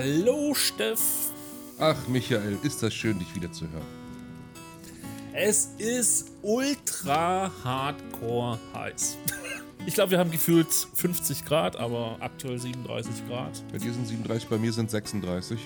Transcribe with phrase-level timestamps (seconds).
[0.00, 1.00] Hallo Steff.
[1.80, 3.82] Ach, Michael, ist das schön, dich wieder zu hören.
[5.32, 9.18] Es ist ultra hardcore heiß.
[9.86, 13.62] Ich glaube, wir haben gefühlt 50 Grad, aber aktuell 37 Grad.
[13.72, 15.58] Bei dir sind 37, bei mir sind 36.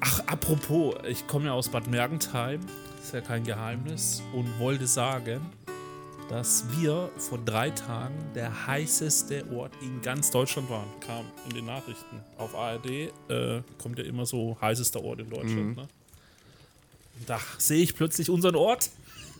[0.00, 2.60] Ach, apropos, ich komme ja aus Bad Mergentheim,
[3.02, 5.40] ist ja kein Geheimnis, und wollte sagen,
[6.32, 10.88] dass wir vor drei Tagen der heißeste Ort in ganz Deutschland waren.
[11.00, 12.20] Kam in den Nachrichten.
[12.38, 12.86] Auf ARD
[13.28, 15.68] äh, kommt ja immer so heißester Ort in Deutschland.
[15.68, 15.74] Mhm.
[15.74, 15.88] Ne?
[17.26, 18.88] Da sehe ich plötzlich unseren Ort.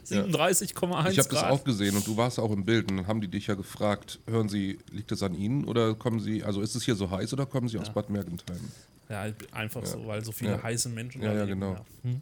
[0.07, 3.23] 37,1 Ich habe das auch gesehen und du warst auch im Bild und dann haben
[3.23, 6.75] die dich ja gefragt, hören Sie, liegt es an Ihnen oder kommen Sie, also ist
[6.75, 8.61] es hier so heiß oder kommen Sie aus Bad Mergentheim?
[9.09, 10.63] Ja, einfach so, weil so viele Ja.
[10.63, 11.73] heiße Menschen Ja, da ja, leben, genau.
[11.73, 11.85] ja.
[12.03, 12.21] Hm?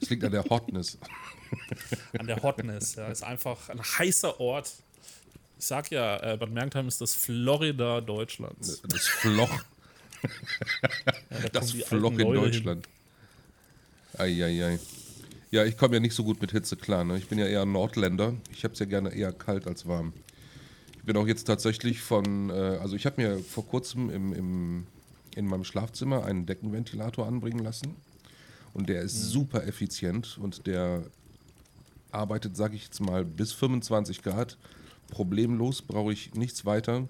[0.00, 0.98] Es liegt an der Hotness.
[2.18, 2.94] An der Hotness.
[2.96, 4.72] Ja, ist einfach ein heißer Ort.
[5.58, 8.80] Ich sag ja, äh, Bad Mergentheim ist das Florida Deutschlands.
[8.88, 9.50] Das Floch,
[11.30, 12.40] Ja, da das Floch in Leute.
[12.40, 12.88] Deutschland.
[14.16, 14.78] Eieiei.
[15.50, 17.04] Ja, ich komme ja nicht so gut mit Hitze klar.
[17.04, 17.16] Ne?
[17.18, 18.34] Ich bin ja eher Nordländer.
[18.52, 20.12] Ich habe es ja gerne eher kalt als warm.
[20.98, 24.86] Ich bin auch jetzt tatsächlich von, äh, also ich habe mir vor kurzem im, im,
[25.34, 27.96] in meinem Schlafzimmer einen Deckenventilator anbringen lassen.
[28.74, 31.02] Und der ist super effizient und der
[32.10, 34.56] arbeitet, sage ich jetzt mal, bis 25 Grad.
[35.10, 37.08] Problemlos, brauche ich nichts weiter.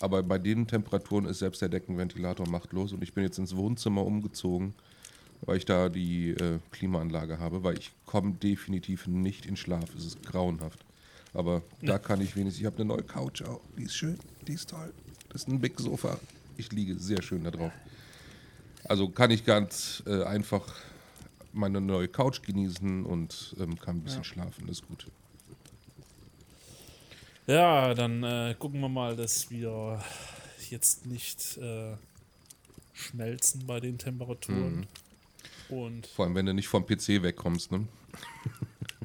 [0.00, 2.92] Aber bei den Temperaturen ist selbst der Deckenventilator machtlos.
[2.92, 4.74] Und ich bin jetzt ins Wohnzimmer umgezogen,
[5.42, 9.94] weil ich da die äh, Klimaanlage habe, weil ich komme definitiv nicht in Schlaf.
[9.96, 10.84] Es ist grauenhaft.
[11.34, 13.60] Aber da kann ich wenigstens, ich habe eine neue Couch auch.
[13.78, 14.92] Die ist schön, die ist toll.
[15.28, 16.18] Das ist ein Big Sofa.
[16.56, 17.72] Ich liege sehr schön da drauf.
[18.84, 20.64] Also kann ich ganz äh, einfach
[21.52, 24.66] meine neue Couch genießen und ähm, kann ein bisschen schlafen.
[24.66, 25.06] Das ist gut.
[27.46, 30.00] Ja, dann äh, gucken wir mal, dass wir
[30.70, 31.96] jetzt nicht äh,
[32.92, 34.86] schmelzen bei den Temperaturen.
[35.68, 37.72] Und Vor allem, wenn du nicht vom PC wegkommst.
[37.72, 37.86] Ne?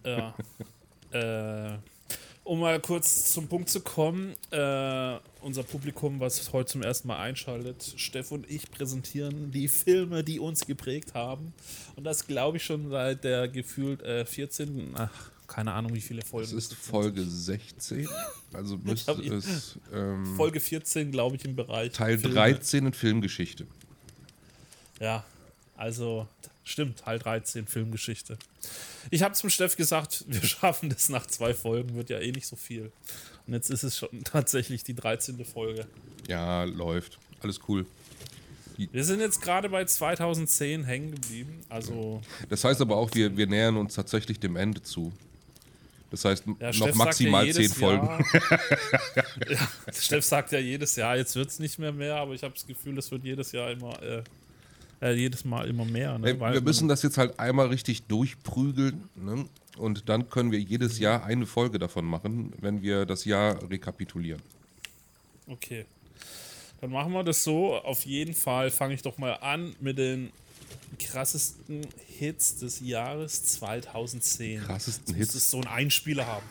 [0.04, 0.36] ja,
[1.12, 1.78] äh,
[2.46, 7.18] um mal kurz zum Punkt zu kommen, äh, unser Publikum, was heute zum ersten Mal
[7.18, 11.54] einschaltet, Steff und ich präsentieren die Filme, die uns geprägt haben.
[11.96, 14.94] Und das glaube ich schon seit der gefühlt äh, 14.
[14.96, 16.48] Ach, keine Ahnung, wie viele Folgen.
[16.48, 16.76] Es ist.
[16.76, 18.08] Folge 16.
[18.54, 21.94] Also müsste es ähm, Folge 14, glaube ich, im Bereich.
[21.94, 22.36] Teil Filme.
[22.36, 23.66] 13 in Filmgeschichte.
[25.00, 25.26] Ja,
[25.76, 26.28] also
[26.66, 28.38] stimmt, Teil 13 Filmgeschichte.
[29.12, 32.48] Ich habe zum Steff gesagt, wir schaffen das nach zwei Folgen, wird ja eh nicht
[32.48, 32.92] so viel.
[33.48, 35.46] Und jetzt ist es schon tatsächlich die 13.
[35.46, 35.88] Folge.
[36.28, 37.18] Ja, läuft.
[37.42, 37.86] Alles cool.
[38.92, 41.62] Wir sind jetzt gerade bei 2010 hängen geblieben.
[41.70, 45.14] Also, Das heißt aber auch, wir, wir nähern uns tatsächlich dem Ende zu.
[46.12, 48.08] Das heißt, ja, noch Steff maximal ja zehn Folgen.
[49.50, 52.54] Ja, Steff sagt ja jedes Jahr, jetzt wird es nicht mehr mehr, aber ich habe
[52.54, 54.24] das Gefühl, es wird jedes Jahr immer, äh,
[55.06, 56.18] äh, jedes Mal immer mehr.
[56.18, 56.40] Ne?
[56.40, 59.10] Weil wir müssen das jetzt halt einmal richtig durchprügeln.
[59.16, 59.46] Ne?
[59.78, 64.42] Und dann können wir jedes Jahr eine Folge davon machen, wenn wir das Jahr rekapitulieren.
[65.48, 65.86] Okay.
[66.82, 67.76] Dann machen wir das so.
[67.76, 70.32] Auf jeden Fall fange ich doch mal an mit den
[71.00, 71.82] krassesten
[72.18, 74.62] Hits des Jahres 2010.
[74.62, 75.36] Krassesten Hits?
[75.36, 76.46] es so einen Einspieler haben.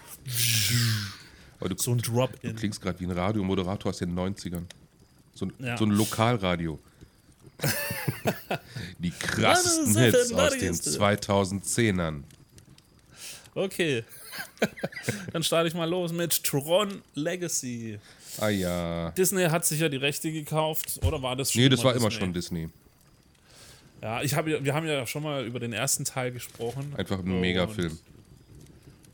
[1.60, 2.56] Aber du, So ein du Drop-In.
[2.56, 4.64] klingst gerade wie ein Radiomoderator aus den 90ern.
[5.34, 5.76] So ein, Ja.
[5.78, 6.78] so ein Lokalradio.
[8.98, 9.96] Die krassesten?
[10.02, 11.00] Hits aus den is it?
[11.00, 12.22] 2010ern.
[13.54, 14.04] Okay.
[15.32, 17.98] Dann starte ich mal los mit Tron Legacy.
[18.38, 19.10] Ah ja.
[19.12, 21.96] Disney hat sich ja die Rechte gekauft, oder war das schon Nee, das immer war
[21.96, 22.20] immer Disney?
[22.20, 22.68] schon Disney.
[24.02, 26.92] Ja, ich hab, wir haben ja schon mal über den ersten Teil gesprochen.
[26.96, 27.96] Einfach ein Megafilm.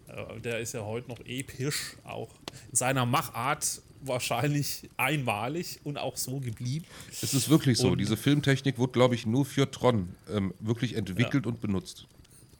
[0.09, 2.31] äh, Der ist ja heute noch episch, auch
[2.70, 6.87] in seiner Machart wahrscheinlich einmalig und auch so geblieben.
[7.11, 7.91] Es ist wirklich so.
[7.91, 12.06] Und- Diese Filmtechnik wurde, glaube ich, nur für Tron ähm, wirklich entwickelt und benutzt.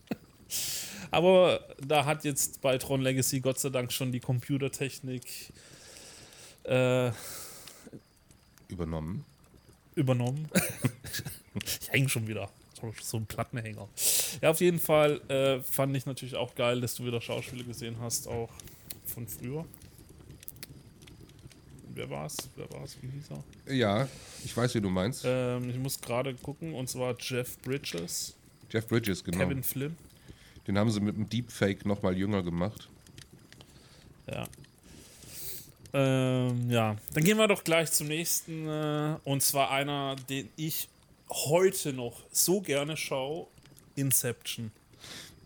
[1.11, 5.23] Aber da hat jetzt bei Tron Legacy Gott sei Dank schon die Computertechnik
[6.63, 7.11] äh,
[8.69, 9.25] Übernommen.
[9.95, 10.47] übernommen.
[11.81, 12.49] ich hänge schon wieder.
[12.79, 13.87] So- So ein Plattenhänger.
[14.41, 17.97] Ja, auf jeden Fall äh, fand ich natürlich auch geil, dass du wieder Schauspieler gesehen
[17.99, 18.49] hast, auch
[19.05, 19.65] von früher.
[21.93, 22.37] Wer war's?
[22.55, 22.97] Wer war's?
[23.01, 23.73] Wie hieß er?
[23.73, 24.07] Ja,
[24.45, 25.23] ich weiß, wie du meinst.
[25.25, 28.35] Ähm, ich muss gerade gucken, und zwar Jeff Bridges,
[28.69, 29.37] Jeff Bridges, genau.
[29.39, 29.97] Kevin Flynn.
[30.67, 32.87] Den haben sie mit einem Deepfake nochmal jünger gemacht.
[34.29, 34.47] Ja.
[35.93, 38.67] Ähm, ja, dann gehen wir doch gleich zum nächsten.
[38.67, 40.87] Äh, und zwar einer, den ich
[41.29, 43.47] heute noch so gerne schaue:
[43.95, 44.71] Inception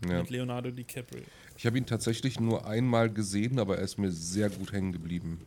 [0.08, 0.20] Ja.
[0.20, 1.22] mit Leonardo DiCaprio.
[1.58, 5.40] Ich habe ihn tatsächlich nur einmal gesehen, aber er ist mir sehr gut hängen geblieben.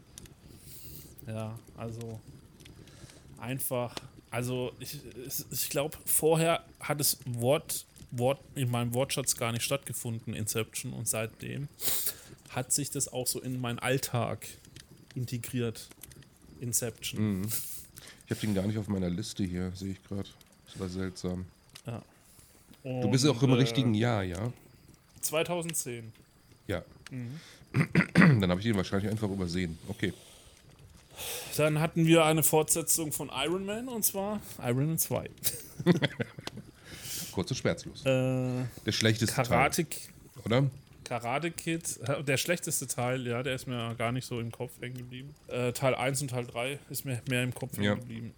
[1.30, 2.20] Ja, also
[3.38, 3.96] einfach,
[4.31, 5.00] also ich,
[5.52, 11.08] ich glaube, vorher hat es Wort, Wort in meinem Wortschatz gar nicht stattgefunden, Inception, und
[11.08, 11.68] seitdem
[12.50, 14.48] hat sich das auch so in meinen Alltag
[15.14, 15.88] integriert.
[16.60, 17.42] Inception.
[17.42, 17.50] Mhm.
[18.26, 20.28] Ich habe den gar nicht auf meiner Liste hier, sehe ich gerade.
[20.66, 21.46] Das war seltsam.
[21.86, 22.02] Ja.
[22.84, 24.52] du bist auch im äh, richtigen Jahr, ja?
[25.22, 26.12] 2010.
[26.68, 26.84] Ja.
[27.12, 27.40] Mhm.
[28.14, 29.78] Dann habe ich ihn wahrscheinlich einfach übersehen.
[29.88, 30.14] Okay.
[31.57, 35.30] Dann hatten wir eine Fortsetzung von Iron Man und zwar Iron Man 2.
[37.31, 38.01] Kurz und schmerzlos.
[38.06, 40.00] Äh, Der schlechteste Karate, Teil,
[40.45, 40.69] oder?
[41.04, 44.71] Karate Kid, äh, der schlechteste Teil, ja, der ist mir gar nicht so im Kopf
[44.81, 45.33] hängen geblieben.
[45.48, 47.92] Äh, Teil 1 und Teil 3 ist mir mehr im Kopf Ja.
[47.92, 48.33] hängen geblieben.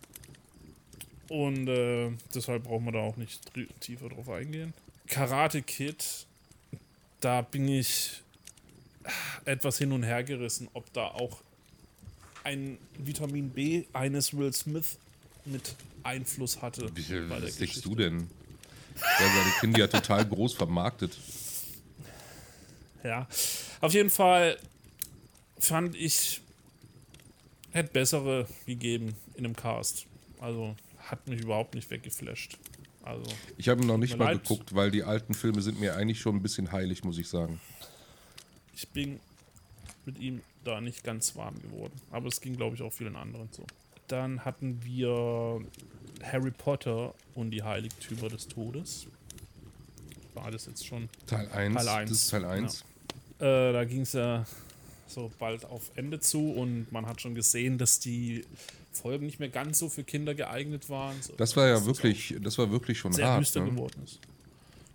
[1.30, 3.42] Und äh, deshalb brauchen wir da auch nicht
[3.80, 4.74] tiefer drauf eingehen.
[5.08, 6.04] Karate Kid,
[7.22, 8.22] da bin ich
[9.46, 11.42] etwas hin und her gerissen, ob da auch
[12.44, 14.98] ein Vitamin B eines Will Smith
[15.46, 16.90] mit Einfluss hatte.
[16.96, 18.28] Wie viel was denkst du denn?
[18.96, 21.18] Der hat seine Kinder ja total groß vermarktet.
[23.04, 23.28] Ja,
[23.80, 24.58] auf jeden Fall
[25.58, 26.42] fand ich,
[27.72, 30.06] hätte bessere gegeben in dem Cast.
[30.40, 32.58] Also hat mich überhaupt nicht weggeflasht.
[33.04, 33.24] Also
[33.58, 34.44] Ich habe ihn noch nicht mal leid.
[34.44, 37.60] geguckt, weil die alten Filme sind mir eigentlich schon ein bisschen heilig, muss ich sagen.
[38.76, 39.20] ich bin
[40.06, 41.94] mit ihm da nicht ganz warm geworden.
[42.12, 43.64] Aber es ging, glaube ich, auch vielen anderen so.
[44.08, 45.62] Dann hatten wir
[46.24, 49.08] Harry Potter und die Heiligtümer des Todes.
[50.34, 51.76] War das jetzt schon Teil 1.
[51.76, 52.82] Teil eins, Das ist Teil 1.
[53.40, 54.46] Äh, da ging es ja
[55.08, 58.46] so bald auf Ende zu und man hat schon gesehen, dass die
[58.94, 61.16] Folgen nicht mehr ganz so für Kinder geeignet waren.
[61.22, 63.42] So, Das war ja dass es wirklich, das war wirklich schon sehr hart.
[63.42, 63.72] düster Ne?
[63.72, 64.20] geworden ist.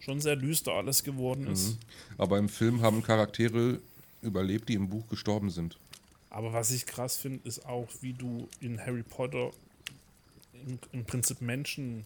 [0.00, 1.78] Schon sehr düster alles geworden ist.
[2.16, 3.80] Aber im Film haben Charaktere
[4.26, 5.78] überlebt, die im Buch gestorben sind.
[6.30, 9.50] Aber was ich krass finde, ist auch, wie du in Harry Potter
[10.66, 12.04] im, im Prinzip Menschen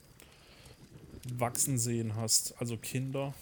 [1.37, 2.55] wachsen sehen hast.
[2.59, 3.35] Also Kinder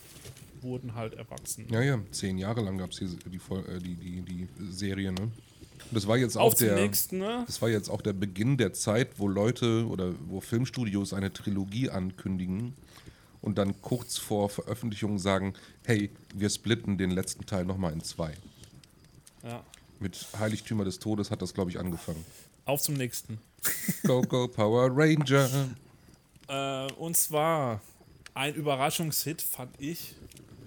[0.63, 1.67] wurden halt erwachsen.
[1.71, 5.23] Ja, ja, zehn Jahre lang gab es die, äh, die, die, die Serie, ne?
[5.91, 6.75] Und das war jetzt auch der.
[6.75, 7.45] nächsten, ne?
[7.47, 11.89] Das war jetzt auch der Beginn der Zeit, wo Leute oder wo Filmstudios eine Trilogie
[11.89, 12.75] ankündigen
[13.41, 15.55] und dann kurz vor Veröffentlichung sagen,
[15.85, 18.35] hey, wir splitten den letzten Teil nochmal in zwei.
[19.43, 19.64] Ja.
[20.00, 22.25] Mit Heiligtümer des Todes hat das, glaube ich, angefangen.
[22.64, 23.38] Auf zum nächsten.
[24.05, 25.69] Go, go, Power Ranger.
[26.49, 27.81] Äh, und zwar
[28.35, 30.14] ein Überraschungshit, fand ich,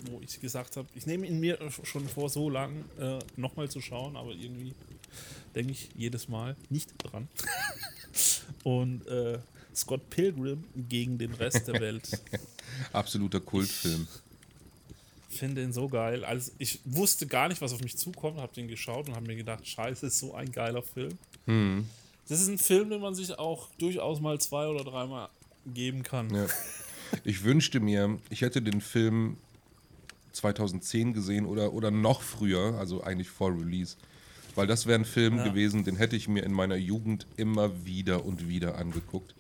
[0.09, 3.81] wo ich gesagt habe, ich nehme ihn mir schon vor, so lang äh, nochmal zu
[3.81, 4.73] schauen, aber irgendwie
[5.55, 7.27] denke ich jedes Mal nicht dran.
[8.63, 9.39] und äh,
[9.73, 12.09] Scott Pilgrim gegen den Rest der Welt.
[12.93, 14.07] Absoluter Kultfilm.
[15.37, 16.23] Finde den so geil.
[16.25, 19.35] Also ich wusste gar nicht, was auf mich zukommt, habe den geschaut und habe mir
[19.35, 21.17] gedacht, scheiße, ist so ein geiler Film.
[22.27, 25.29] Das ist ein Film, den man sich auch durchaus mal zwei oder dreimal
[25.73, 26.33] geben kann.
[26.33, 26.45] Ja.
[27.23, 29.37] Ich wünschte mir, ich hätte den Film
[30.33, 33.97] 2010 gesehen oder, oder noch früher, also eigentlich vor Release.
[34.55, 35.43] Weil das wäre ein Film Ja.
[35.45, 39.33] gewesen, den hätte ich mir in meiner Jugend immer wieder und wieder angeguckt.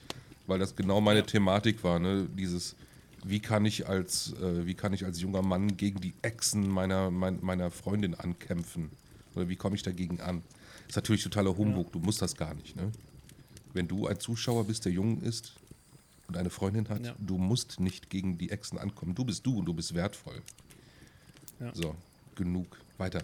[0.47, 1.25] Weil das genau meine Ja.
[1.25, 2.27] Thematik war, ne?
[2.37, 2.75] Dieses,
[3.25, 7.11] wie kann ich als, äh, wie kann ich als junger Mann gegen die Echsen meiner,
[7.11, 8.89] mein, meiner Freundin ankämpfen?
[9.35, 10.43] Oder wie komme ich dagegen an?
[10.87, 12.91] ist natürlich totaler Humbug, du musst das gar nicht, ne?
[13.73, 15.53] Wenn du ein Zuschauer bist, der jung ist
[16.27, 17.15] und eine Freundin hat, Ja.
[17.17, 19.15] du musst nicht gegen die Echsen ankommen.
[19.15, 20.41] Du bist du und du bist wertvoll.
[21.61, 21.73] Ja.
[21.73, 21.95] So,
[22.35, 22.77] genug.
[22.97, 23.23] Weiter.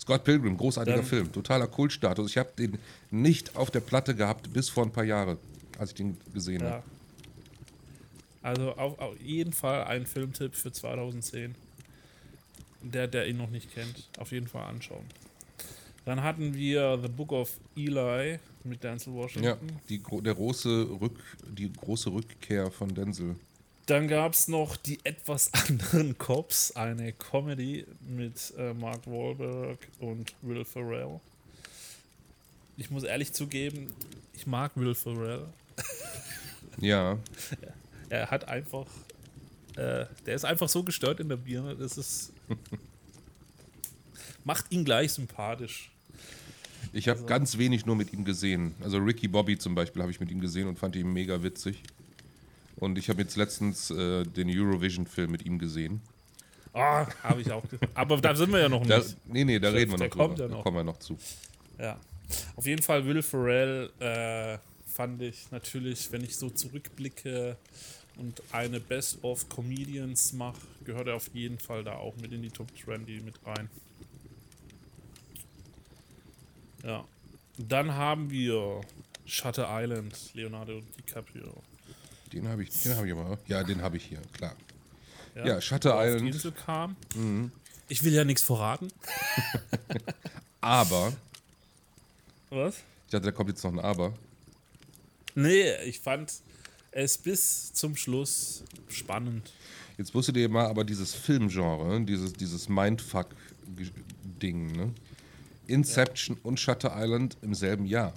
[0.00, 2.30] Scott Pilgrim, großartiger Dann- Film, totaler Kultstatus.
[2.30, 2.78] Ich habe den
[3.10, 5.38] nicht auf der Platte gehabt bis vor ein paar Jahren,
[5.78, 6.70] als ich den gesehen Ja.
[6.70, 6.84] habe.
[8.46, 11.54] Also auf, auf jeden Fall ein Filmtipp für 2010.
[12.82, 15.04] Der, der ihn noch nicht kennt, auf jeden Fall anschauen.
[16.04, 19.80] Dann hatten wir The Book of Eli mit Denzel Ja, Washington.
[19.88, 23.34] die, gro- der große Rück, die große Rückkehr von Denzel.
[23.86, 30.34] Dann gab es noch die etwas anderen Cops, eine Comedy mit äh, Mark Wahlberg und
[30.42, 31.18] Will Ferrell.
[32.76, 33.92] Ich muss ehrlich zugeben,
[34.34, 35.46] ich mag Will Ferrell.
[36.78, 37.18] Ja,
[38.08, 38.86] Er hat einfach,
[39.76, 42.32] äh, der ist einfach so gestört in der Birne, das ist,
[44.44, 45.90] macht ihn gleich sympathisch.
[46.92, 48.74] ich habe ganz wenig nur mit ihm gesehen.
[48.82, 51.82] Also Ricky Bobby zum Beispiel habe ich mit ihm gesehen und fand ihn mega witzig.
[52.76, 56.00] Und ich habe jetzt letztens äh, den Eurovision-Film mit ihm gesehen.
[56.74, 57.62] Ah, habe ich auch.
[57.94, 59.16] Aber da sind wir ja noch Da, nicht.
[59.26, 60.26] nee, nee, da Der- reden wir noch drüber.
[60.26, 60.62] kommt ja Da noch.
[60.62, 61.18] kommen wir noch zu.
[61.78, 61.98] Ja.
[62.54, 64.58] Auf jeden Fall Will Ferrell äh,
[64.96, 67.56] fand ich natürlich, wenn ich so zurückblicke
[68.16, 72.40] und eine Best of Comedians mache, gehört er auf jeden Fall da auch mit in
[72.40, 73.68] die Top 20 mit rein.
[76.82, 77.04] Ja.
[77.58, 78.80] Dann haben wir
[79.26, 81.62] Shutter Island, Leonardo DiCaprio.
[82.32, 83.38] Den habe ich, den habe ich aber.
[83.46, 84.54] Ja, den habe ich hier, klar.
[85.34, 86.22] Ja, Ja, Shutter wo er auf Island.
[86.22, 86.26] Mhm.
[86.26, 86.96] Die Insel kam.
[87.88, 88.88] Ich will ja nichts verraten.
[90.60, 91.12] Aber,
[92.50, 92.76] Was?
[93.06, 94.12] ich dachte, da kommt jetzt noch ein Aber.
[95.36, 96.32] Nee, ich fand
[96.92, 99.52] es bis zum Schluss spannend.
[99.98, 104.92] Jetzt musst du dir mal aber dieses Filmgenre, dieses, dieses Mindfuck-Ding, ne?
[105.68, 108.14] Inception und Shutter Island im selben Jahr.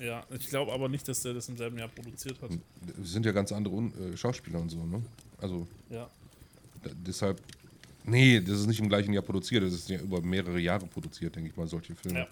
[0.00, 2.50] Ja, ich glaube aber nicht, dass der das im selben Jahr produziert hat.
[2.96, 5.02] Das sind ja ganz andere Un äh, Schauspieler und so, ne?
[5.38, 6.08] Also Ja.
[7.04, 7.42] deshalb.
[8.04, 11.36] Nee, das ist nicht im gleichen Jahr produziert, das ist ja über mehrere Jahre produziert,
[11.36, 12.20] denke ich mal, solche Filme.
[12.20, 12.28] Ja.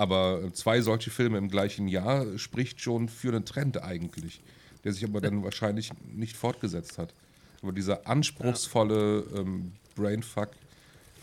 [0.00, 4.40] Aber zwei solche Filme im gleichen Jahr spricht schon für einen Trend eigentlich,
[4.82, 7.12] der sich aber dann wahrscheinlich nicht fortgesetzt hat.
[7.60, 10.52] Aber dieser anspruchsvolle ähm, Brainfuck,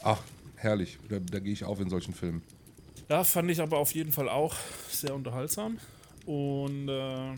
[0.03, 0.21] ach,
[0.57, 2.43] herrlich, da, da gehe ich auf in solchen Filmen.
[3.09, 4.55] Ja, fand ich aber auf jeden Fall auch
[4.91, 5.79] sehr unterhaltsam
[6.27, 7.31] und äh,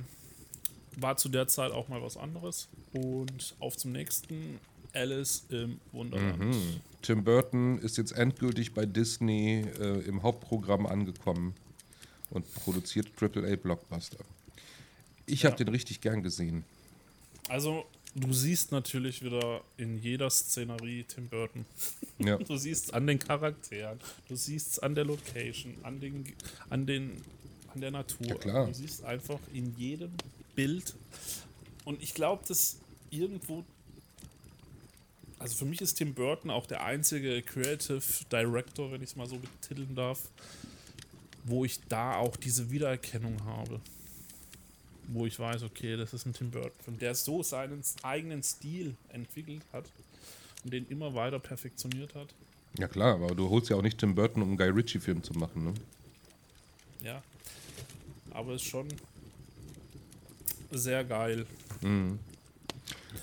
[0.98, 2.67] war zu der Zeit auch mal was anderes.
[2.91, 4.60] Und auf zum nächsten
[4.93, 6.39] Alice im Wunderland.
[6.39, 6.81] Mhm.
[7.01, 11.53] Tim Burton ist jetzt endgültig bei Disney äh, im Hauptprogramm angekommen
[12.31, 14.17] und produziert AAA-Blockbuster.
[15.25, 15.58] Ich habe Ja.
[15.65, 16.63] den richtig gern gesehen.
[17.48, 21.65] Also, du siehst natürlich wieder in jeder Szenerie Tim Burton.
[22.22, 22.36] Ja.
[22.38, 26.25] Du siehst es an den Charakteren, du siehst es an der Location, an, den,
[26.69, 27.12] an, den,
[27.74, 28.27] an der Natur.
[28.27, 28.67] Ja, klar.
[28.67, 30.12] Du siehst einfach in jedem
[30.53, 30.96] Bild.
[31.86, 32.77] Und ich glaube, dass
[33.10, 33.63] irgendwo.
[35.39, 39.27] Also für mich ist Tim Burton auch der einzige Creative Director, wenn ich es mal
[39.27, 40.19] so betiteln darf,
[41.46, 43.79] wo ich da auch diese Wiedererkennung habe.
[45.08, 49.63] Wo ich weiß, okay, das ist ein Tim Burton, der so seinen eigenen Stil entwickelt
[49.72, 49.86] hat
[50.63, 52.27] und den immer weiter perfektioniert hat.
[52.77, 55.34] Ja klar, aber du holst ja auch nicht Tim Burton, um einen Guy Ritchie-Film zu
[55.34, 55.63] machen.
[55.63, 55.74] Ne?
[57.01, 57.24] Ja.
[58.31, 58.88] Aber ist schon
[60.69, 61.48] sehr geil.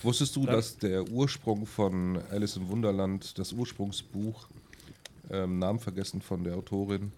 [0.02, 4.48] Wusstest du, dass der Ursprung von Alice im Wunderland, das Ursprungsbuch,
[5.30, 7.12] ähm, Namen vergessen von der Autorin,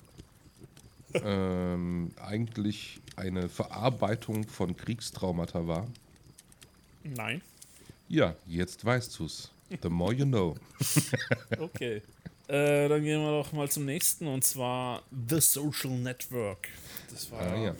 [1.14, 5.86] ähm, eigentlich eine Verarbeitung von Kriegstraumata war?
[7.04, 7.40] Nein.
[8.08, 9.50] Ja, jetzt weißt du's.
[9.82, 10.56] The more you know.
[11.58, 12.02] Okay.
[12.48, 16.68] äh, dann gehen wir doch mal zum nächsten und zwar The Social Network.
[17.10, 17.74] Das war Ah, ja.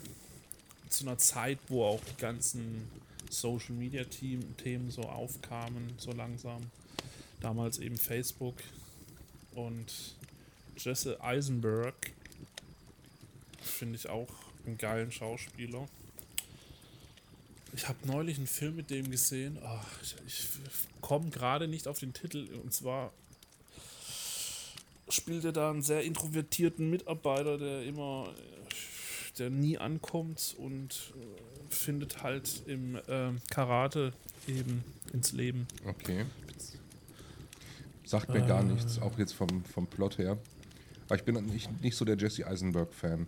[0.90, 2.90] zu einer Zeit, wo auch die ganzen
[3.30, 6.62] Social Media Team Themen so aufkamen, so langsam.
[7.40, 8.56] Damals eben Facebook
[9.54, 10.16] und
[10.76, 12.12] Jesse Eisenberg
[13.60, 14.28] finde ich auch
[14.66, 15.88] einen geilen Schauspieler.
[17.74, 19.58] Ich habe neulich einen Film mit dem gesehen.
[19.62, 20.46] Ah, ich ich
[21.00, 22.48] komme gerade nicht auf den Titel.
[22.62, 23.12] Und zwar
[25.08, 28.32] spielt er da einen sehr introvertierten Mitarbeiter, der immer,
[29.38, 34.12] der nie ankommt und äh, findet halt im ähm, Karate
[34.46, 35.66] eben ins Leben.
[35.86, 36.24] Okay.
[38.04, 40.38] Sagt mir gar nichts, auch jetzt vom, vom Plot her.
[41.06, 43.26] Aber ich bin nicht, nicht so der Jesse Eisenberg-Fan.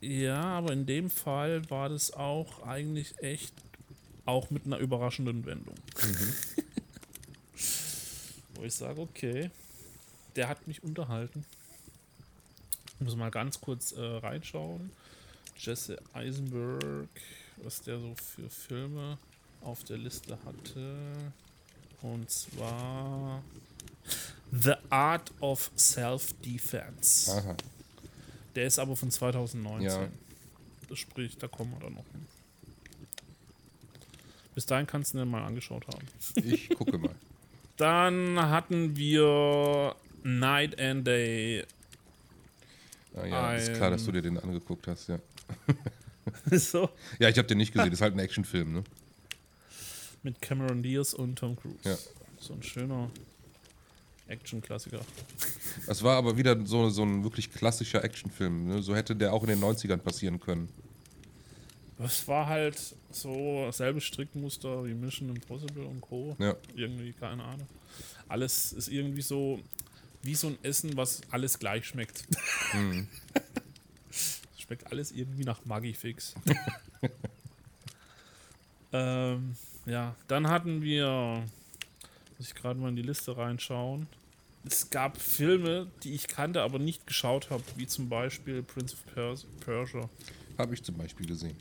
[0.00, 3.52] Ja, aber in dem Fall war das auch eigentlich echt
[4.24, 5.74] auch mit einer überraschenden Wendung.
[8.54, 9.50] Wo ich sage, okay,
[10.36, 11.44] der hat mich unterhalten.
[12.98, 14.90] Ich muss mal ganz kurz äh, reinschauen.
[15.56, 17.08] Jesse Eisenberg,
[17.62, 19.18] was der so für Filme
[19.60, 20.96] auf der Liste hatte.
[22.02, 23.42] Und zwar
[24.52, 27.56] The Art of Self-Defense.
[28.54, 29.88] Der ist aber von 2019.
[29.88, 30.08] Ja.
[30.88, 32.26] Das sprich, da kommen wir dann noch hin.
[34.54, 36.06] Bis dahin kannst du den mal angeschaut haben.
[36.34, 37.14] Ich gucke mal.
[37.76, 41.64] Dann hatten wir Night and Day.
[43.22, 45.18] Ah, ja, ist klar, dass du dir den angeguckt hast, ja.
[46.52, 46.90] so.
[47.18, 48.84] Ja, ich habe den nicht gesehen, das ist halt ein Actionfilm, ne?
[50.22, 51.76] Mit Cameron Diaz und Tom Cruise.
[51.84, 51.96] Ja.
[52.38, 53.10] So ein schöner
[54.26, 55.00] Action-Klassiker.
[55.86, 58.66] Das war aber wieder so, so ein wirklich klassischer Actionfilm.
[58.66, 58.82] Ne?
[58.82, 60.68] So hätte der auch in den 90ern passieren können.
[61.98, 62.78] Das war halt
[63.10, 66.36] so dasselbe Strickmuster wie Mission Impossible und Co.
[66.38, 66.54] Ja.
[66.76, 67.66] Irgendwie, keine Ahnung.
[68.28, 69.60] Alles ist irgendwie so
[70.22, 72.24] wie so ein Essen, was alles gleich schmeckt.
[74.68, 76.34] schmeckt alles irgendwie nach Maggi-Fix.
[78.92, 79.56] ähm,
[79.86, 81.42] ja, dann hatten wir,
[82.36, 84.06] muss ich gerade mal in die Liste reinschauen.
[84.64, 89.14] Es gab Filme, die ich kannte, aber nicht geschaut habe, wie zum Beispiel Prince of
[89.14, 90.10] Pers Persia.
[90.58, 91.56] Habe ich zum Beispiel gesehen.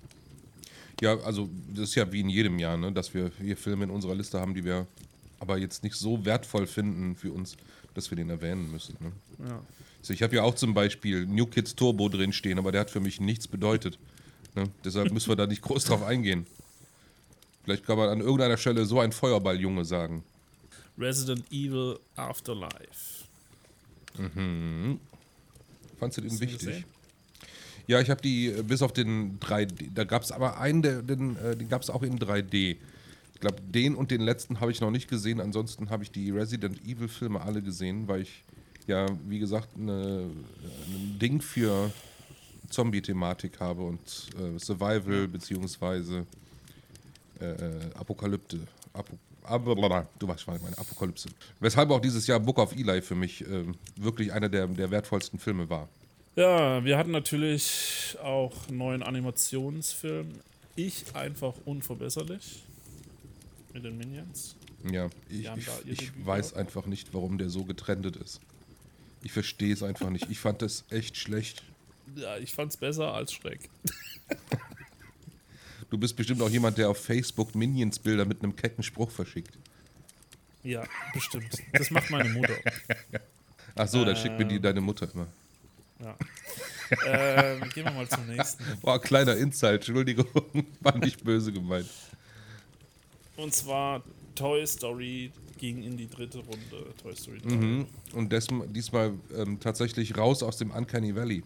[0.99, 2.91] Ja, also das ist ja wie in jedem Jahr, ne?
[2.91, 4.87] dass wir hier Filme in unserer Liste haben, die wir
[5.39, 7.55] aber jetzt nicht so wertvoll finden für uns,
[7.97, 8.95] dass wir den erwähnen müssen.
[8.99, 9.11] Ne?
[9.49, 9.61] Ja.
[9.99, 12.91] Also ich habe ja auch zum Beispiel New Kids Turbo drin stehen, aber der hat
[12.91, 13.97] für mich nichts bedeutet.
[14.55, 14.69] Ne?
[14.85, 16.45] Deshalb müssen wir da nicht groß drauf eingehen.
[17.63, 20.23] Vielleicht kann man an irgendeiner Stelle so ein Feuerballjunge sagen.
[20.97, 23.25] Resident Evil Afterlife.
[24.17, 24.99] Mhm.
[25.99, 26.85] Fandst du den wichtig?
[27.87, 29.89] Ja, ich habe die äh, bis auf den 3D.
[29.93, 32.77] Da gab es aber einen, den, äh, den gab es auch in 3D.
[33.37, 35.39] Ich glaube, den und den letzten habe ich noch nicht gesehen.
[35.39, 38.43] Ansonsten habe ich die Resident Evil Filme alle gesehen, weil ich
[38.87, 40.27] ja, wie gesagt, eine,
[40.87, 41.91] ein Ding für
[42.67, 43.99] Zombie-Thematik habe und
[44.39, 46.25] äh, Survival beziehungsweise
[47.39, 48.57] äh, äh, Apokalypte.
[48.91, 51.29] Apo du weißt, was ich meine, Apokalypse.
[51.59, 55.37] Weshalb auch dieses Jahr Book of Eli für mich ähm, wirklich einer der, der wertvollsten
[55.37, 55.87] Filme war.
[56.35, 60.31] Ja, wir hatten natürlich auch einen neuen Animationsfilm.
[60.75, 62.63] Ich einfach unverbesserlich.
[63.73, 64.55] Mit den Minions.
[64.91, 65.49] Ja, ich,
[65.85, 68.39] ich, ich weiß einfach nicht, warum der so getrennt ist.
[69.23, 70.29] Ich verstehe es einfach nicht.
[70.29, 71.63] Ich fand das echt schlecht.
[72.15, 73.69] Ja, ich fand's besser als Schreck.
[75.89, 79.57] Du bist bestimmt auch jemand, der auf Facebook Minions-Bilder mit einem kecken Spruch verschickt.
[80.63, 80.83] Ja,
[81.13, 81.49] bestimmt.
[81.73, 82.55] Das macht meine Mutter.
[83.75, 84.61] Ach so, dann schickt mir die Ähm.
[84.61, 85.27] deine Mutter immer.
[85.99, 86.15] Ja.
[87.05, 88.63] ähm, gehen wir mal zum nächsten.
[88.81, 90.27] Boah, kleiner Insight, Entschuldigung.
[90.81, 91.89] War nicht böse gemeint.
[93.37, 94.03] Und zwar
[94.35, 96.93] Toy Story ging in die dritte Runde.
[97.01, 97.55] Toy Story 3.
[97.55, 97.85] Mhm.
[98.13, 101.43] Und des, diesmal ähm, tatsächlich raus aus dem Uncanny Valley.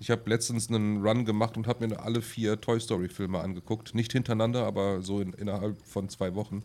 [0.00, 3.94] Ich habe letztens einen Run gemacht und habe mir alle vier Toy Story-Filme angeguckt.
[3.94, 6.62] Nicht hintereinander, aber so in, innerhalb von zwei Wochen.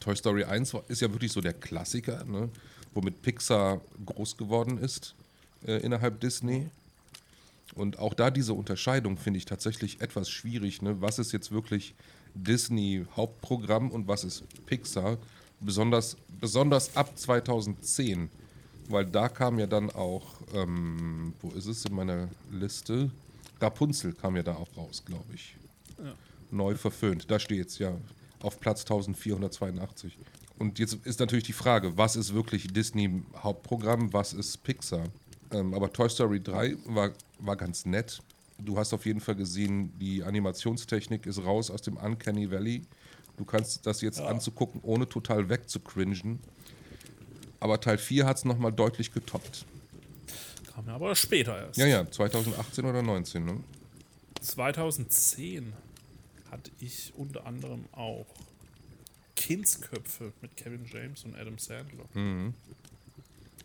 [0.00, 2.50] Toy Story 1 war- ist ja wirklich so der Klassiker, ne?
[2.92, 5.14] womit Pixar groß geworden ist
[5.66, 6.68] äh, innerhalb Disney.
[7.74, 10.82] Und auch da diese Unterscheidung finde ich tatsächlich etwas schwierig.
[10.82, 11.00] Ne?
[11.00, 11.94] Was ist jetzt wirklich
[12.34, 15.18] Disney Hauptprogramm und was ist Pixar?
[15.60, 18.28] Besonders, besonders ab 2010.
[18.88, 23.10] Weil da kam ja dann auch, ähm, wo ist es in meiner Liste?
[23.60, 25.56] Rapunzel kam ja da auch raus, glaube ich.
[25.98, 26.12] Ja.
[26.50, 27.30] Neu verföhnt.
[27.30, 27.96] Da steht es ja
[28.40, 30.18] auf Platz 1482.
[30.58, 35.06] Und jetzt ist natürlich die Frage, was ist wirklich Disney Hauptprogramm, was ist Pixar?
[35.50, 38.20] Ähm, aber Toy Story 3 war, war ganz nett.
[38.58, 42.82] Du hast auf jeden Fall gesehen, die Animationstechnik ist raus aus dem Uncanny Valley.
[43.36, 44.26] Du kannst das jetzt Ja.
[44.26, 46.38] anzugucken, ohne total wegzucringen.
[47.60, 49.64] Aber Teil 4 hat es nochmal deutlich getoppt.
[50.72, 51.78] Kam ja aber später erst.
[51.78, 53.60] Ja, ja, 2018 oder 19, ne?
[54.40, 55.72] 2010
[56.50, 58.26] hatte ich unter anderem auch
[59.36, 62.04] Kindsköpfe mit Kevin James und Adam Sandler.
[62.12, 62.54] Hm.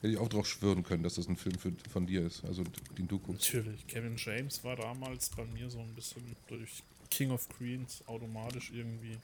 [0.02, 2.64] Hätte ich auch drauf schwören können, dass das ein Film für, von dir ist, also
[2.98, 3.54] den du guckst.
[3.54, 8.72] Natürlich, Kevin James war damals bei mir so ein bisschen durch King of Queens automatisch
[8.74, 9.18] irgendwie.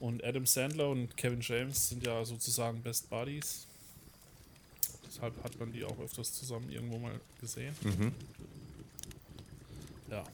[0.00, 3.66] Und Adam Sandler und Kevin James sind ja sozusagen Best Buddies.
[5.06, 7.74] Deshalb hat man die auch öfters zusammen irgendwo mal gesehen.
[7.82, 8.12] Mhm.
[10.10, 10.24] Ja,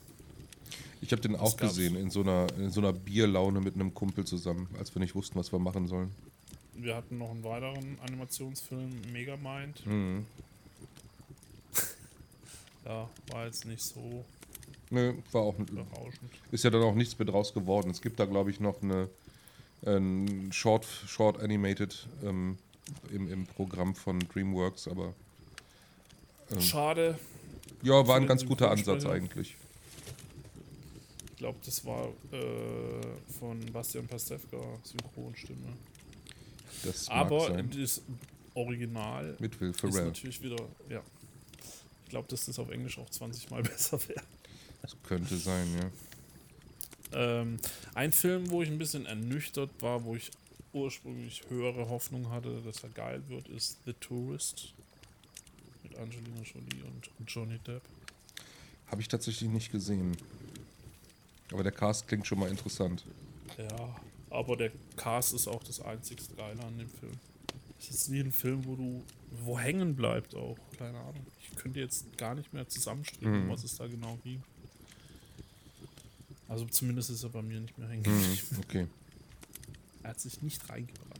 [1.00, 4.24] Ich habe den auch gesehen, in so, einer, in so einer Bierlaune mit einem Kumpel
[4.24, 6.10] zusammen, als wir nicht wussten, was wir machen sollen.
[6.78, 9.86] Wir hatten noch einen weiteren Animationsfilm, Megamind.
[9.86, 10.26] Mhm.
[12.84, 14.24] Ja, war jetzt nicht so
[14.90, 16.30] Nö, war auch, berauschend.
[16.52, 17.90] ist ja dann auch nichts mit draus geworden.
[17.90, 19.08] Es gibt da, glaube ich, noch eine
[19.84, 22.58] ein Short, Short Animated ähm,
[23.12, 25.14] im, im Programm von DreamWorks, aber
[26.50, 27.18] ähm, Schade,
[27.82, 29.56] ja, war ein ganz guter Ansatz eigentlich.
[31.30, 35.72] ich glaube, das war äh, von Bastian Pastewka, Synchronstimme.
[36.84, 38.02] Das Aber das
[38.54, 40.06] Original Mit Will ist Ferrell.
[40.06, 40.56] natürlich wieder,
[40.88, 41.02] ja.
[42.04, 44.22] Ich glaube, dass das auf Englisch auch 20 Mal besser wäre.
[44.82, 45.90] Das könnte sein, ja.
[47.12, 47.58] Ähm,
[47.94, 50.30] ein Film, wo ich ein bisschen ernüchtert war, wo ich
[50.72, 54.74] ursprünglich höhere Hoffnung hatte, dass er geil wird, ist The Tourist.
[55.82, 57.82] Mit Angelina Jolie und Johnny Depp.
[58.88, 60.16] Habe ich tatsächlich nicht gesehen.
[61.52, 63.04] Aber der Cast klingt schon mal interessant.
[63.56, 63.96] Ja,
[64.36, 67.12] aber der Cast ist auch das einzigste Geile an dem Film.
[67.78, 69.02] Es ist nie ein Film, wo du
[69.44, 70.56] wo hängen bleibt auch.
[70.78, 71.26] Keine Ahnung.
[71.42, 73.50] Ich könnte jetzt gar nicht mehr zusammenstricken, Mhm.
[73.50, 74.42] was es da genau ging.
[76.48, 78.86] Also zumindest ist er bei mir nicht mehr hängen Mhm, okay.
[80.02, 81.12] Er hat sich nicht reingebrannt.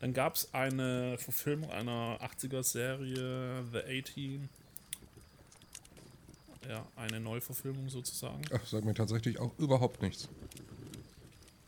[0.00, 4.48] Dann gab es eine Verfilmung einer 80er-Serie, The A-Team.
[6.68, 8.42] Ja, eine Neuverfilmung sozusagen.
[8.52, 10.28] Ach, sagt mir tatsächlich auch überhaupt nichts.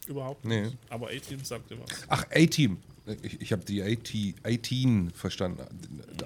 [0.06, 0.62] Überhaupt Nee.
[0.62, 0.76] nicht.
[0.90, 1.90] Aber A-Team sagte was.
[2.08, 2.78] Ach, A-Team.
[3.22, 4.12] Ich, ich habe die AT,
[4.44, 5.64] 18 verstanden.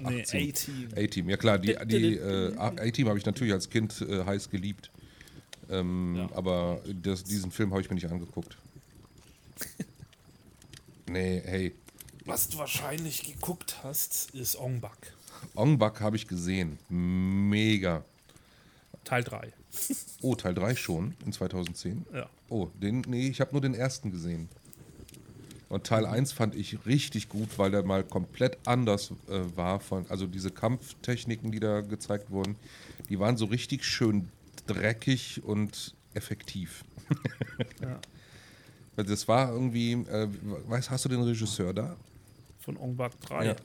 [0.09, 0.49] Nee, 18.
[0.49, 0.89] A-Team.
[0.95, 4.89] A-Team, ja klar, die, die äh, A-Team habe ich natürlich als Kind äh, heiß geliebt.
[5.69, 6.29] Ähm, Ja.
[6.35, 8.57] Aber das, diesen Film habe ich mir nicht angeguckt.
[11.07, 11.73] nee, hey.
[12.25, 15.13] Was du wahrscheinlich geguckt hast, ist Ong Bak.
[15.55, 16.77] Ong Bak habe ich gesehen.
[16.89, 18.03] Mega.
[19.03, 19.51] Teil 3.
[20.21, 22.05] Oh, Teil 3 schon in 2010?
[22.13, 22.29] Ja.
[22.49, 24.49] Oh, den, nee, ich habe nur den ersten gesehen.
[25.69, 29.79] Und Teil 1 fand ich richtig gut, weil der mal komplett anders äh, war.
[29.79, 32.57] Von, also diese Kampftechniken, die da gezeigt wurden,
[33.09, 34.27] die waren so richtig schön
[34.67, 36.83] dreckig und effektiv.
[37.81, 37.99] ja.
[38.97, 40.27] Das war irgendwie, äh,
[40.67, 41.95] weißt, hast du den Regisseur da?
[42.59, 43.45] Von Ong Bak 3.
[43.45, 43.55] Ja.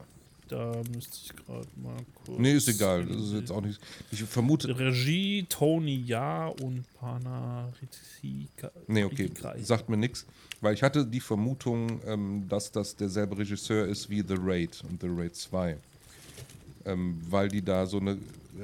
[0.48, 2.38] Da müsste ich gerade mal kurz.
[2.38, 3.04] Nee, ist egal.
[3.04, 3.80] Das ist jetzt auch nicht.
[4.12, 4.78] Ich vermute.
[4.78, 8.70] Regie Tony Ja und Pana Ritika.
[8.86, 9.30] Nee, okay.
[9.58, 10.24] Sagt mir nichts.
[10.60, 15.00] Weil ich hatte die Vermutung, ähm, dass das derselbe Regisseur ist wie The Raid und
[15.00, 15.76] The Raid 2.
[16.84, 18.16] Ähm, weil die da so eine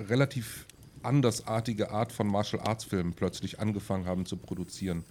[0.09, 0.67] relativ
[1.03, 5.05] andersartige Art von Martial Arts Filmen plötzlich angefangen haben zu produzieren.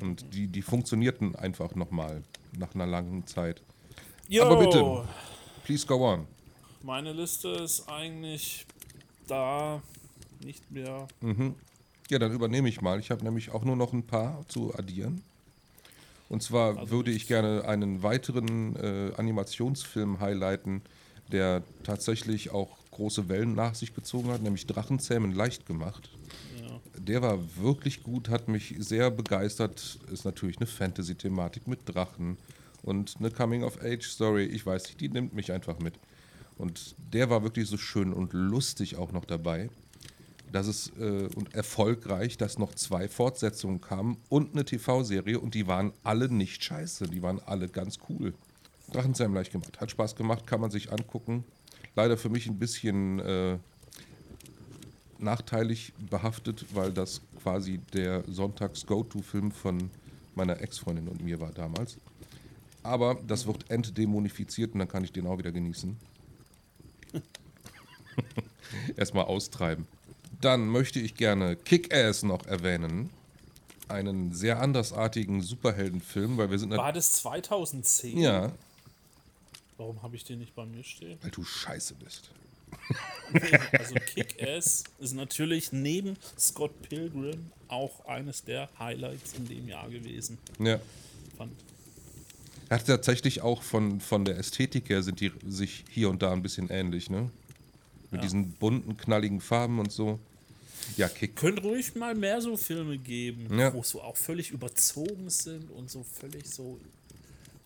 [0.00, 2.22] Und die, die funktionierten einfach nochmal
[2.58, 3.62] nach einer langen Zeit.
[4.28, 4.44] Yo.
[4.44, 5.08] Aber bitte,
[5.64, 6.26] please go on.
[6.82, 8.66] Meine Liste ist eigentlich
[9.26, 9.80] da
[10.44, 11.06] nicht mehr.
[11.20, 11.54] Mhm.
[12.10, 12.98] Ja, dann übernehme ich mal.
[12.98, 15.22] Ich habe nämlich auch nur noch ein paar zu addieren.
[16.28, 20.82] Und zwar also würde ich gerne einen weiteren äh, Animationsfilm highlighten,
[21.30, 26.10] der tatsächlich auch große Wellen nach sich gezogen hat, nämlich Drachenzähmen leicht gemacht.
[26.60, 26.80] Ja.
[26.98, 29.98] Der war wirklich gut, hat mich sehr begeistert.
[30.10, 32.36] Ist natürlich eine Fantasy-Thematik mit Drachen
[32.82, 34.44] und eine Coming-of-Age-Story.
[34.44, 35.94] Ich weiß nicht, die nimmt mich einfach mit.
[36.58, 39.70] Und der war wirklich so schön und lustig auch noch dabei.
[40.50, 45.66] Dass es äh, und erfolgreich, dass noch zwei Fortsetzungen kamen und eine TV-Serie und die
[45.66, 48.34] waren alle nicht scheiße, die waren alle ganz cool.
[48.92, 51.44] Drachenzähmen leicht gemacht, hat Spaß gemacht, kann man sich angucken.
[51.96, 53.58] Leider für mich ein bisschen äh,
[55.18, 59.90] nachteilig behaftet, weil das quasi der Sonntags-Go-To-Film von
[60.34, 61.96] meiner Ex-Freundin und mir war damals.
[62.82, 65.96] Aber das wird entdämonifiziert und dann kann ich den auch wieder genießen.
[68.96, 69.86] Erstmal austreiben.
[70.40, 73.10] Dann möchte ich gerne Kick-Ass noch erwähnen.
[73.88, 76.70] Einen sehr andersartigen Superheldenfilm, weil wir sind.
[76.70, 78.18] War das 2010?
[78.18, 78.52] Ja.
[79.76, 81.18] Warum habe ich den nicht bei mir stehen?
[81.22, 82.30] Weil du scheiße bist.
[83.78, 90.38] also Kick-Ass ist natürlich neben Scott Pilgrim auch eines der Highlights in dem Jahr gewesen.
[90.58, 90.80] Ja.
[91.36, 91.52] Fand.
[92.72, 96.32] Er hat tatsächlich auch von, von der Ästhetik her sind die sich hier und da
[96.32, 97.30] ein bisschen ähnlich, ne?
[98.10, 98.22] Mit ja.
[98.22, 100.18] diesen bunten, knalligen Farben und so.
[100.96, 101.36] Ja, Kick.
[101.36, 103.74] Könnte ruhig mal mehr so Filme geben, ja.
[103.74, 106.80] wo so auch völlig überzogen sind und so völlig so.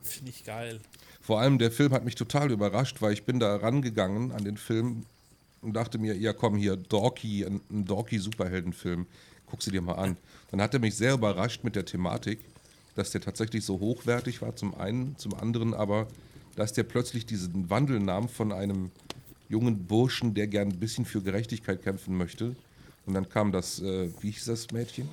[0.03, 0.81] Finde ich geil.
[1.23, 4.57] Vor allem der Film hat mich total überrascht, weil ich bin da rangegangen an den
[4.57, 5.07] Film
[5.62, 9.07] und dachte mir, ja komm hier, Dorky, ein, ein Dorky-Superheldenfilm,
[9.47, 10.16] guck sie dir mal an.
[10.51, 12.40] Dann hat er mich sehr überrascht mit der Thematik,
[12.96, 16.09] dass der tatsächlich so hochwertig war, zum einen, zum anderen aber,
[16.56, 18.90] dass der plötzlich diesen Wandel nahm von einem
[19.48, 22.56] jungen Burschen, der gern ein bisschen für Gerechtigkeit kämpfen möchte.
[23.06, 25.09] Und dann kam das, äh, wie hieß das Mädchen?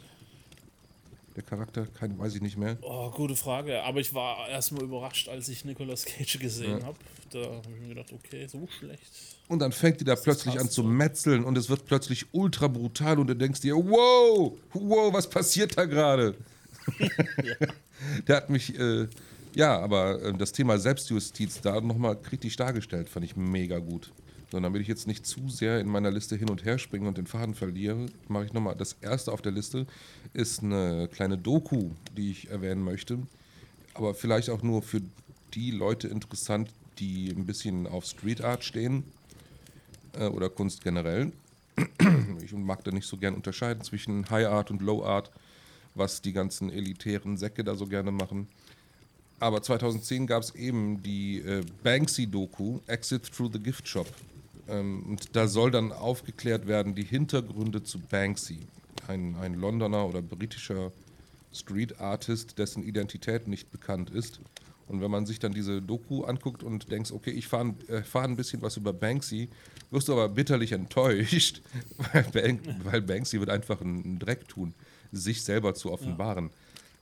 [1.36, 1.88] der Charakter?
[2.00, 2.78] Kein, weiß ich nicht mehr.
[2.82, 3.84] Oh, gute Frage.
[3.84, 6.86] Aber ich war erstmal überrascht, als ich Nicolas Cage gesehen ja.
[6.86, 6.98] habe.
[7.32, 9.12] Da habe ich mir gedacht, okay, so schlecht.
[9.48, 13.20] Und dann fängt die da plötzlich an zu metzeln und es wird plötzlich ultra brutal
[13.20, 16.36] und du denkst dir, wow, wow, was passiert da gerade?
[17.44, 17.68] ja.
[18.28, 19.08] Der hat mich, äh,
[19.56, 24.12] ja, aber äh, das Thema Selbstjustiz da nochmal kritisch dargestellt, fand ich mega gut.
[24.52, 27.18] So, damit ich jetzt nicht zu sehr in meiner Liste hin und her springe und
[27.18, 28.76] den Faden verliere, mache ich nochmal.
[28.76, 29.88] Das erste auf der Liste
[30.34, 33.18] ist eine kleine Doku, die ich erwähnen möchte.
[33.96, 35.02] Aber vielleicht auch nur für
[35.56, 36.70] die Leute interessant,
[37.00, 39.04] die ein bisschen auf Street Art stehen
[40.20, 41.32] äh, oder Kunst generell.
[42.44, 45.32] ich mag da nicht so gern unterscheiden zwischen High Art und Low Art,
[45.96, 48.48] was die ganzen elitären Säcke da so gerne machen.
[49.40, 54.08] Aber 2010 gab es eben die äh, Banksy-Doku Exit Through the Gift Shop.
[54.68, 58.60] Ähm, und da soll dann aufgeklärt werden die Hintergründe zu Banksy,
[59.08, 60.92] ein, ein Londoner oder britischer
[61.52, 64.40] Street Artist, dessen Identität nicht bekannt ist.
[64.88, 68.36] Und wenn man sich dann diese Doku anguckt und denkt, okay, ich fahre erfahre ein
[68.36, 69.50] bisschen was über Banksy,
[69.92, 71.62] wirst du aber bitterlich enttäuscht,
[72.14, 74.74] weil, Bank, weil Banksy wird einfach einen Dreck tun,
[75.14, 76.48] sich selber zu offenbaren.
[76.48, 76.52] Ja.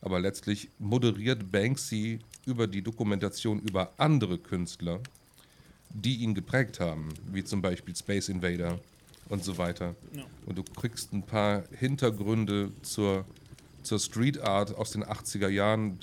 [0.01, 4.99] Aber letztlich moderiert Banksy über die Dokumentation über andere Künstler
[5.93, 8.79] die ihn geprägt haben, wie zum Beispiel Space Invader
[9.29, 9.95] und so weiter.
[10.13, 10.23] Ja.
[10.45, 13.25] Und du kriegst ein paar Hintergründe zur,
[13.83, 15.97] zur Street Art aus den 80er Jahren,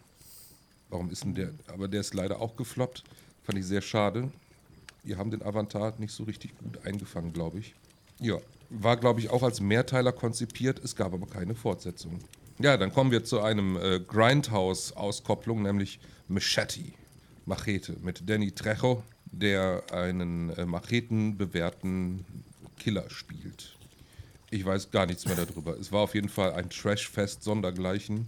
[0.90, 1.52] Warum ist denn der?
[1.68, 3.04] Aber der ist leider auch gefloppt.
[3.44, 4.30] Fand ich sehr schade.
[5.04, 7.74] Die haben den Avatar nicht so richtig gut eingefangen, glaube ich.
[8.18, 8.38] Ja,
[8.70, 10.82] war, glaube ich, auch als Mehrteiler konzipiert.
[10.82, 12.18] Es gab aber keine Fortsetzung.
[12.58, 16.92] Ja, dann kommen wir zu einem äh, Grindhouse-Auskopplung, nämlich Machete.
[17.46, 19.02] Machete mit Danny Trejo
[19.38, 22.24] der einen äh, machetenbewährten
[22.78, 23.76] Killer spielt.
[24.50, 25.76] Ich weiß gar nichts mehr darüber.
[25.78, 28.26] Es war auf jeden Fall ein Trashfest sondergleichen.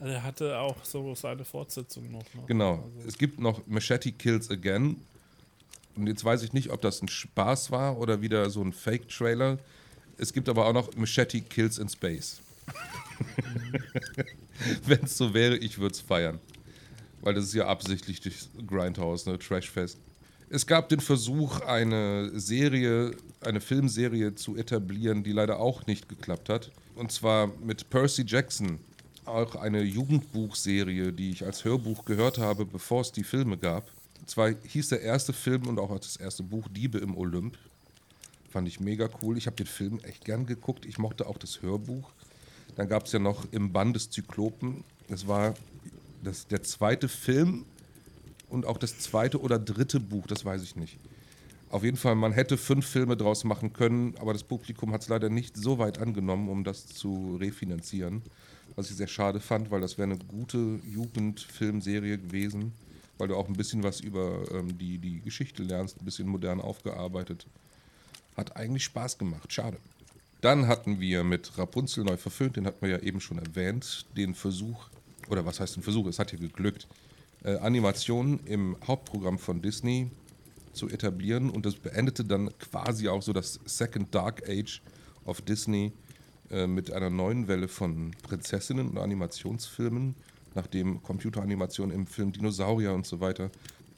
[0.00, 2.22] Er hatte auch so seine Fortsetzung noch.
[2.34, 2.42] Ne?
[2.46, 2.90] Genau.
[2.96, 3.08] Also.
[3.08, 4.96] Es gibt noch Machete Kills Again.
[5.96, 9.58] Und jetzt weiß ich nicht, ob das ein Spaß war oder wieder so ein Fake-Trailer.
[10.16, 12.40] Es gibt aber auch noch Machete Kills in Space.
[14.86, 16.38] Wenn es so wäre, ich würde es feiern.
[17.22, 19.38] Weil das ist ja absichtlich durch Grindhouse, ne?
[19.38, 19.98] Trashfest.
[20.48, 26.48] Es gab den Versuch, eine Serie, eine Filmserie zu etablieren, die leider auch nicht geklappt
[26.48, 26.72] hat.
[26.96, 28.80] Und zwar mit Percy Jackson,
[29.26, 33.88] auch eine Jugendbuchserie, die ich als Hörbuch gehört habe, bevor es die Filme gab.
[34.18, 37.56] Und zwar hieß der erste Film und auch das erste Buch Diebe im Olymp.
[38.50, 39.38] Fand ich mega cool.
[39.38, 40.84] Ich habe den Film echt gern geguckt.
[40.84, 42.10] Ich mochte auch das Hörbuch.
[42.80, 44.84] Dann gab es ja noch Im Bann des Zyklopen.
[45.06, 45.52] Das war
[46.24, 47.66] das, der zweite Film
[48.48, 50.96] und auch das zweite oder dritte Buch, das weiß ich nicht.
[51.68, 55.08] Auf jeden Fall, man hätte fünf Filme draus machen können, aber das Publikum hat es
[55.08, 58.22] leider nicht so weit angenommen, um das zu refinanzieren.
[58.76, 62.72] Was ich sehr schade fand, weil das wäre eine gute Jugendfilmserie gewesen,
[63.18, 66.62] weil du auch ein bisschen was über ähm, die, die Geschichte lernst, ein bisschen modern
[66.62, 67.46] aufgearbeitet.
[68.38, 69.76] Hat eigentlich Spaß gemacht, schade.
[70.40, 74.34] Dann hatten wir mit Rapunzel neu verfilmt, den hatten wir ja eben schon erwähnt, den
[74.34, 74.88] Versuch,
[75.28, 76.88] oder was heißt den Versuch, es hat ja geglückt,
[77.44, 80.10] äh, Animationen im Hauptprogramm von Disney
[80.72, 81.50] zu etablieren.
[81.50, 84.82] Und das beendete dann quasi auch so das Second Dark Age
[85.24, 85.92] of Disney
[86.50, 90.14] äh, mit einer neuen Welle von Prinzessinnen und Animationsfilmen,
[90.54, 93.50] nachdem Computeranimation im Film Dinosaurier und so weiter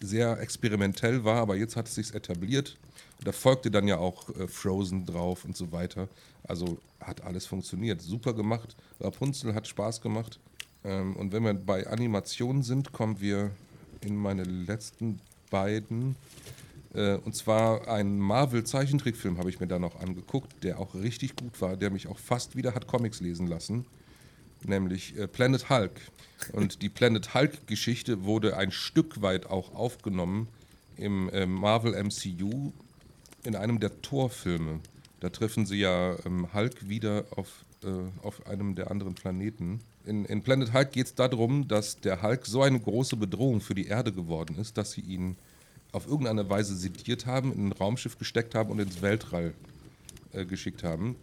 [0.02, 2.76] sehr experimentell war, aber jetzt hat es sich etabliert.
[3.18, 6.08] Und da folgte dann ja auch äh, Frozen drauf und so weiter.
[6.44, 8.02] Also hat alles funktioniert.
[8.02, 8.76] Super gemacht.
[9.00, 10.40] Rapunzel hat Spaß gemacht.
[10.84, 13.50] Ähm, und wenn wir bei Animationen sind, kommen wir
[14.00, 16.16] in meine letzten beiden.
[16.94, 21.60] Äh, und zwar einen Marvel-Zeichentrickfilm habe ich mir da noch angeguckt, der auch richtig gut
[21.60, 23.86] war, der mich auch fast wieder hat Comics lesen lassen.
[24.64, 26.00] Nämlich äh, Planet Hulk.
[26.52, 30.48] Und die Planet Hulk-Geschichte wurde ein Stück weit auch aufgenommen
[30.96, 32.72] im äh, Marvel MCU
[33.44, 34.80] in einem der Thor-Filme.
[35.20, 40.24] Da treffen sie ja ähm, Hulk wieder auf, äh, auf einem der anderen Planeten in,
[40.24, 43.86] in Planet Hulk geht es darum, dass der Hulk so eine große Bedrohung für die
[43.86, 45.36] Erde geworden ist, dass sie ihn
[45.92, 49.54] auf irgendeine Weise sediert haben, in ein Raumschiff gesteckt haben und ins Weltall
[50.32, 51.16] äh, geschickt haben.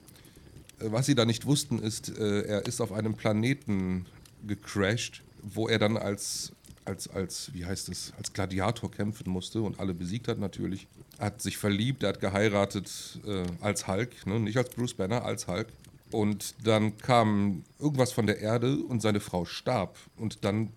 [0.82, 4.06] Was sie da nicht wussten, ist, äh, er ist auf einem Planeten
[4.46, 6.54] gecrashed, wo er dann als,
[6.86, 10.88] als, als, wie heißt es, als Gladiator kämpfen musste und alle besiegt hat natürlich.
[11.18, 14.40] Er hat sich verliebt, er hat geheiratet äh, als Hulk, ne?
[14.40, 15.68] nicht als Bruce Banner, als Hulk.
[16.12, 19.98] Und dann kam irgendwas von der Erde und seine Frau starb.
[20.18, 20.72] Und dann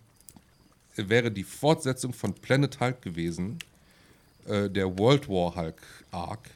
[0.97, 3.59] wäre die Fortsetzung von Planet Hulk gewesen,
[4.47, 6.51] äh, der World War Hulk Arc,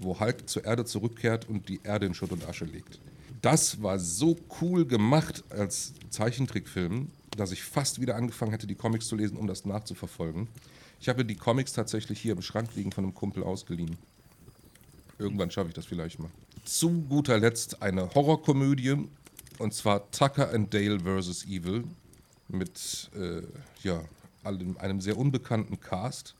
[0.00, 2.98] wo Hulk zur Erde zurückkehrt und die Erde in Schutt und Asche legt.
[3.42, 9.06] Das war so cool gemacht als Zeichentrickfilm, dass ich fast wieder angefangen hätte, die Comics
[9.06, 10.48] zu lesen, um das nachzuverfolgen.
[11.00, 13.96] Ich habe die Comics tatsächlich hier im Schrank liegen von einem Kumpel ausgeliehen.
[15.18, 16.30] Irgendwann schaffe ich das vielleicht mal
[16.66, 19.08] zu guter Letzt eine Horrorkomödie
[19.58, 21.46] und zwar Tucker and Dale vs.
[21.46, 21.84] Evil
[22.48, 23.42] mit äh,
[23.82, 24.02] ja,
[24.44, 26.34] einem, einem sehr unbekannten Cast.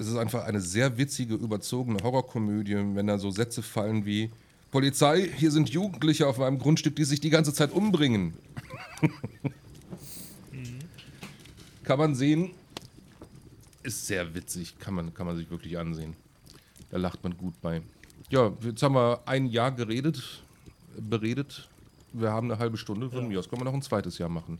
[0.00, 4.30] Es ist einfach eine sehr witzige, überzogene Horrorkomödie, wenn da so Sätze fallen wie
[4.70, 8.32] Polizei, hier sind Jugendliche auf meinem Grundstück, die sich die ganze Zeit umbringen.
[11.84, 12.52] Kann man sehen.
[13.82, 16.16] Ist sehr witzig, kann man, kann man sich wirklich ansehen.
[16.90, 17.82] Da lacht man gut bei.
[18.30, 20.42] Ja, jetzt haben wir ein Jahr geredet,
[20.96, 21.68] beredet.
[22.14, 23.10] Wir haben eine halbe Stunde.
[23.10, 24.58] Von mir aus können wir noch ein zweites Jahr machen.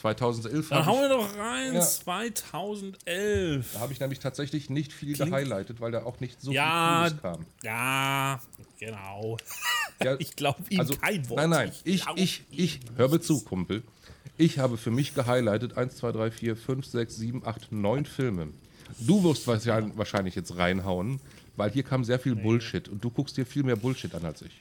[0.00, 1.80] 2011 Dann hauen wir doch rein, Ja.
[1.80, 3.72] 2011.
[3.74, 7.06] da habe ich nämlich tatsächlich nicht viel Klingt- gehighlightet, weil da auch nicht so Ja,
[7.08, 7.46] viel Cooles kam.
[7.62, 8.40] Ja,
[8.78, 9.36] genau.
[10.02, 11.38] Ja, Ich glaube ihm also, kein Wort.
[11.40, 13.82] Nein, nein, ich, ich, ich, hör mir zu, Kumpel.
[14.38, 18.48] Ich habe für mich gehighlightet 1, 2, 3, 4, 5, 6, 7, 8, 9 Filme.
[19.00, 21.20] Du wirst wahrscheinlich jetzt reinhauen,
[21.56, 24.42] weil hier kam sehr viel Bullshit und du guckst dir viel mehr Bullshit an als
[24.42, 24.52] ich.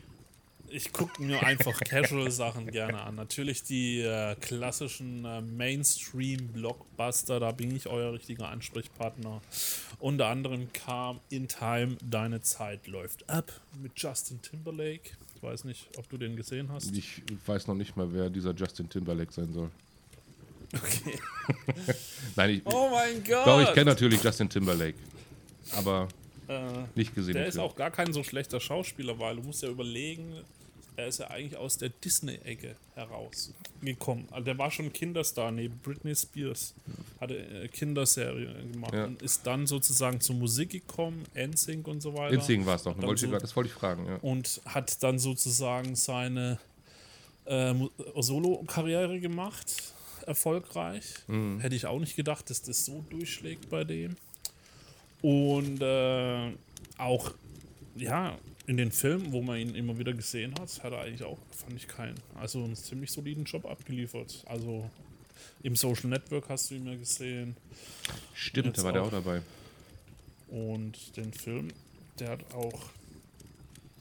[0.72, 3.16] Ich gucke mir einfach Casual-Sachen gerne an.
[3.16, 9.42] Natürlich die äh, klassischen äh, Mainstream-Blockbuster, da bin ich euer richtiger Ansprechpartner.
[10.00, 13.52] Unter anderem kam In Time, Deine Zeit läuft ab
[13.82, 15.12] mit Justin Timberlake.
[15.36, 16.96] Ich weiß nicht, ob du den gesehen hast.
[16.96, 19.70] Ich weiß noch nicht mal, wer dieser Justin Timberlake sein soll.
[20.76, 21.18] Okay.
[22.36, 23.48] Nein, ich, Oh mein Gott!
[23.48, 24.98] doch, ich kenne natürlich Justin Timberlake,
[25.76, 26.08] aber
[26.48, 26.62] Äh,
[26.94, 27.34] nicht gesehen.
[27.34, 30.32] der ist auch gar kein so schlechter Schauspieler, weil du musst ja überlegen,
[31.00, 34.28] er ist ja eigentlich aus der Disney-Ecke herausgekommen.
[34.32, 36.74] Also der war schon Kinderstar neben Britney Spears.
[37.20, 39.06] Hatte äh, Kinderserie gemacht Ja.
[39.06, 42.34] und ist dann sozusagen zur Musik gekommen, NSYNC und so weiter.
[42.36, 44.06] Insing war es doch, wollte ich so- grad- das wollte ich fragen.
[44.06, 44.16] Ja.
[44.22, 46.60] Und hat dann sozusagen seine
[47.46, 49.94] äh, Mu- Solo-Karriere gemacht,
[50.28, 51.06] erfolgreich.
[51.28, 51.60] Mhm.
[51.60, 54.16] Hätte ich auch nicht gedacht, dass das so durchschlägt bei dem.
[55.22, 56.52] Und äh,
[56.98, 57.32] auch,
[57.96, 58.38] ja,
[58.70, 61.76] in den Filmen, wo man ihn immer wieder gesehen hat, hat er eigentlich auch, fand
[61.76, 64.44] ich keinen, also einen ziemlich soliden Job abgeliefert.
[64.46, 64.88] Also
[65.64, 67.58] im Social Network hast du ihn ja gesehen.
[68.36, 69.08] Stimmt, da war der auch.
[69.08, 69.42] auch dabei.
[70.50, 71.70] Und den Film,
[72.20, 72.80] der hat auch,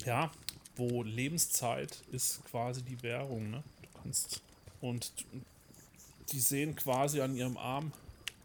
[0.05, 0.31] ja,
[0.77, 3.65] wo Lebenszeit ist quasi die Währung, ne?
[3.81, 4.43] Du kannst,
[4.83, 5.11] und
[6.31, 7.91] die sehen quasi an ihrem Arm,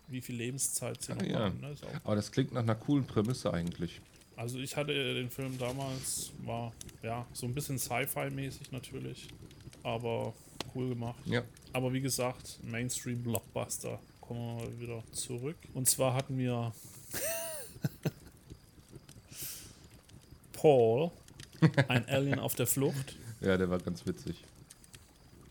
[0.08, 1.40] wie viel Lebenszeit sie noch Ah, ja.
[1.40, 1.60] haben.
[1.60, 1.76] Ne?
[1.82, 4.00] Auch, Aber das klingt nach einer coolen Prämisse eigentlich.
[4.36, 9.28] Also ich hatte den Film damals, war ja so ein bisschen Sci-Fi-mäßig natürlich,
[9.84, 10.34] aber
[10.76, 11.20] cool gemacht.
[11.26, 11.44] Ja.
[11.72, 14.00] Aber wie gesagt, Mainstream-Blockbuster.
[14.22, 15.58] Kommen wir mal wieder zurück.
[15.74, 16.74] Und zwar hatten wir
[20.54, 21.12] Paul,
[21.88, 23.18] ein Alien auf der Flucht.
[23.42, 24.44] Ja, der war ganz witzig.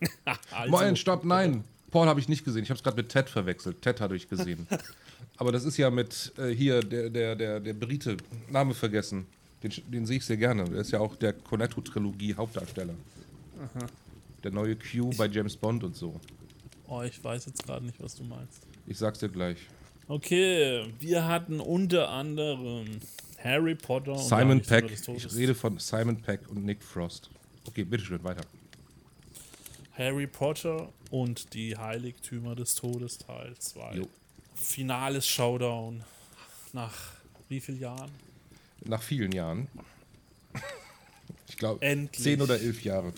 [0.51, 1.65] Also, Moin, stopp, nein.
[1.93, 2.65] Paul habe ich nicht gesehen.
[2.65, 3.81] Ich habe es gerade mit Ted verwechselt.
[3.83, 4.67] Ted hatte ich gesehen.
[5.37, 8.17] Aber das ist ja mit äh, hier der, der, der, der Brite.
[8.51, 9.27] Name vergessen.
[9.63, 10.65] Den, den sehe ich sehr gerne.
[10.65, 12.95] Der ist ja auch der Cornetto-Trilogie Hauptdarsteller.
[14.43, 16.19] Der neue Q bei James Bond und so.
[16.89, 18.67] Oh, ich weiß jetzt gerade nicht, was du meinst.
[18.87, 19.59] Ich sag's dir gleich.
[20.09, 22.87] Okay, wir hatten unter anderem
[23.39, 25.25] Harry Potter und Simon die Heiligtümer Peck.
[25.25, 27.31] Ich rede von Simon Peck und Nick Frost.
[27.67, 28.43] Okay, bitteschön, weiter.
[30.03, 33.95] Harry Potter und die Heiligtümer des Todes Teil 2.
[33.95, 34.09] Jo.
[34.55, 36.03] Finales Showdown.
[36.73, 36.93] Nach
[37.49, 38.11] wie vielen Jahren?
[38.85, 39.69] Nach vielen Jahren.
[41.49, 41.81] Ich glaube,
[42.13, 43.13] zehn oder elf Jahre.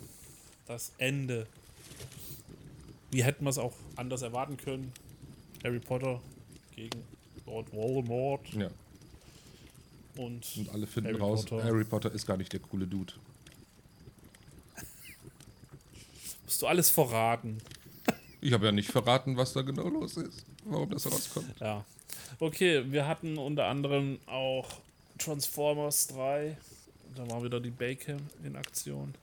[0.67, 1.47] Das Ende.
[3.11, 4.93] Wie hätten wir es auch anders erwarten können?
[5.63, 6.21] Harry Potter
[6.75, 7.03] gegen
[7.47, 8.69] Lord Voldemort Ja.
[10.17, 11.65] und, Und alle finden Harry raus, Potter.
[11.65, 13.13] Harry Potter ist gar nicht der coole Dude.
[16.45, 17.59] Musst du alles verraten.
[18.41, 20.45] Ich habe ja nicht verraten, was da genau los ist.
[20.65, 21.59] Warum das rauskommt.
[21.61, 21.85] Ja.
[22.39, 24.69] Okay, wir hatten unter anderem auch
[25.19, 26.57] Transformers 3.
[27.17, 29.15] Da war wieder die Baycam in Aktion.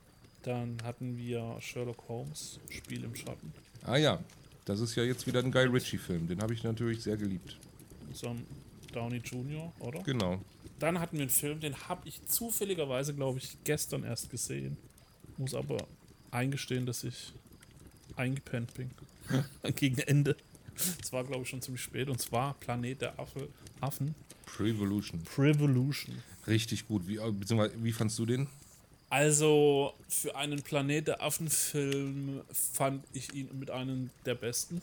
[0.42, 3.52] Dann hatten wir Sherlock Holmes, Spiel im Schatten.
[3.84, 4.18] Ah ja,
[4.64, 6.26] das ist ja jetzt wieder ein Guy Ritchie-Film.
[6.26, 7.56] Den habe ich natürlich sehr geliebt.
[8.12, 8.44] So einem
[8.92, 10.02] Downey Jr., oder?
[10.02, 10.40] Genau.
[10.78, 14.76] Dann hatten wir einen Film, den habe ich zufälligerweise, glaube ich, gestern erst gesehen.
[15.36, 15.86] Muss aber
[16.32, 17.32] eingestehen, dass ich
[18.16, 18.90] eingepennt bin.
[19.76, 20.36] Gegen Ende.
[21.00, 22.08] Es war, glaube ich, schon ziemlich spät.
[22.08, 23.48] Und zwar Planet der Affe,
[23.80, 24.14] Affen.
[24.46, 25.22] Prevolution.
[25.22, 26.22] Prevolution.
[26.46, 27.06] Richtig gut.
[27.06, 28.48] Wie, beziehungsweise, wie fandst du den?
[29.10, 34.80] Also, für einen Planet der Affen-Film fand ich ihn mit einem der besten.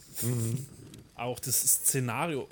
[1.15, 2.47] Auch das Szenario.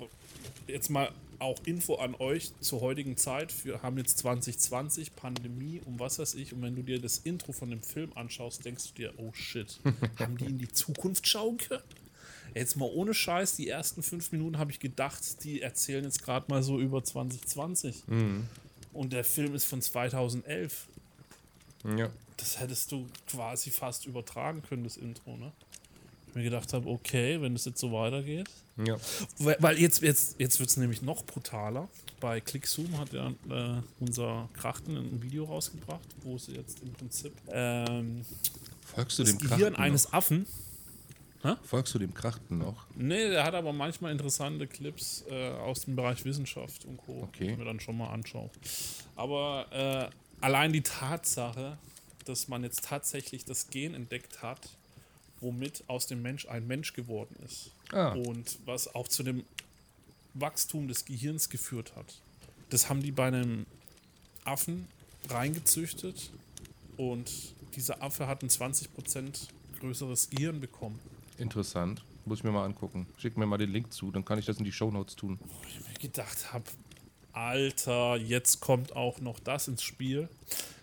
[0.66, 3.64] Jetzt mal auch Info an euch zur heutigen Zeit.
[3.64, 6.52] Wir haben jetzt 2020, Pandemie und was weiß ich.
[6.52, 9.78] Und wenn du dir das Intro von dem Film anschaust, denkst du dir, oh shit,
[10.18, 11.82] haben die in die Zukunft schauen können?
[12.54, 16.46] Jetzt mal ohne Scheiß, die ersten fünf Minuten habe ich gedacht, die erzählen jetzt gerade
[16.50, 18.04] mal so über 2020.
[18.92, 20.86] Und der Film ist von 2011
[21.96, 22.10] Ja.
[22.38, 25.52] das hättest du quasi fast übertragen können, das Intro, ne?
[26.28, 28.48] Ich mir gedacht habe, okay, wenn es jetzt so weitergeht.
[28.84, 28.96] Ja.
[29.38, 31.88] Weil, jetzt, jetzt, jetzt wird es nämlich noch brutaler.
[32.20, 37.32] Bei ClickZoom hat ja äh, unser Krachten ein Video rausgebracht, wo sie jetzt im Prinzip
[37.50, 38.24] ähm,
[38.94, 40.46] Folgst du das dem Gehirn Krachten eines Affen.
[41.42, 41.58] noch?
[41.64, 42.86] Folgst du dem Krachten noch?
[42.94, 47.46] Nee, der hat aber manchmal interessante Clips äh, aus dem Bereich Wissenschaft und Co., Okay.
[47.46, 48.50] die ich mir dann schon mal anschaue.
[49.16, 51.78] Aber äh, allein die Tatsache,
[52.26, 54.68] dass man jetzt tatsächlich das Gen entdeckt hat,
[55.40, 58.12] womit aus dem Mensch ein Mensch geworden ist Ah.
[58.12, 59.44] und was auch zu dem
[60.34, 62.20] Wachstum des Gehirns geführt hat,
[62.70, 63.66] das haben die bei einem
[64.44, 64.86] Affen
[65.30, 66.30] reingezüchtet
[66.96, 67.30] und
[67.76, 69.48] dieser Affe hat ein 20%
[69.80, 70.98] größeres Gehirn bekommen.
[71.38, 72.02] Interessant.
[72.24, 73.06] Muss ich mir mal angucken.
[73.16, 75.38] Schick mir mal den Link zu, dann kann ich das in die Shownotes tun.
[75.68, 76.64] ich mir gedacht habe,
[77.32, 80.28] Alter, jetzt kommt auch noch das ins Spiel.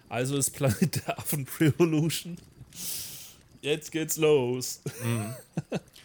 [0.10, 2.38] Also ist Planet der Affen Revolution.
[3.66, 4.84] Jetzt geht's los.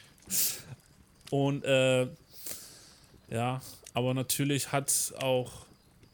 [1.30, 2.08] Und äh,
[3.28, 3.60] ja,
[3.92, 5.66] aber natürlich hat auch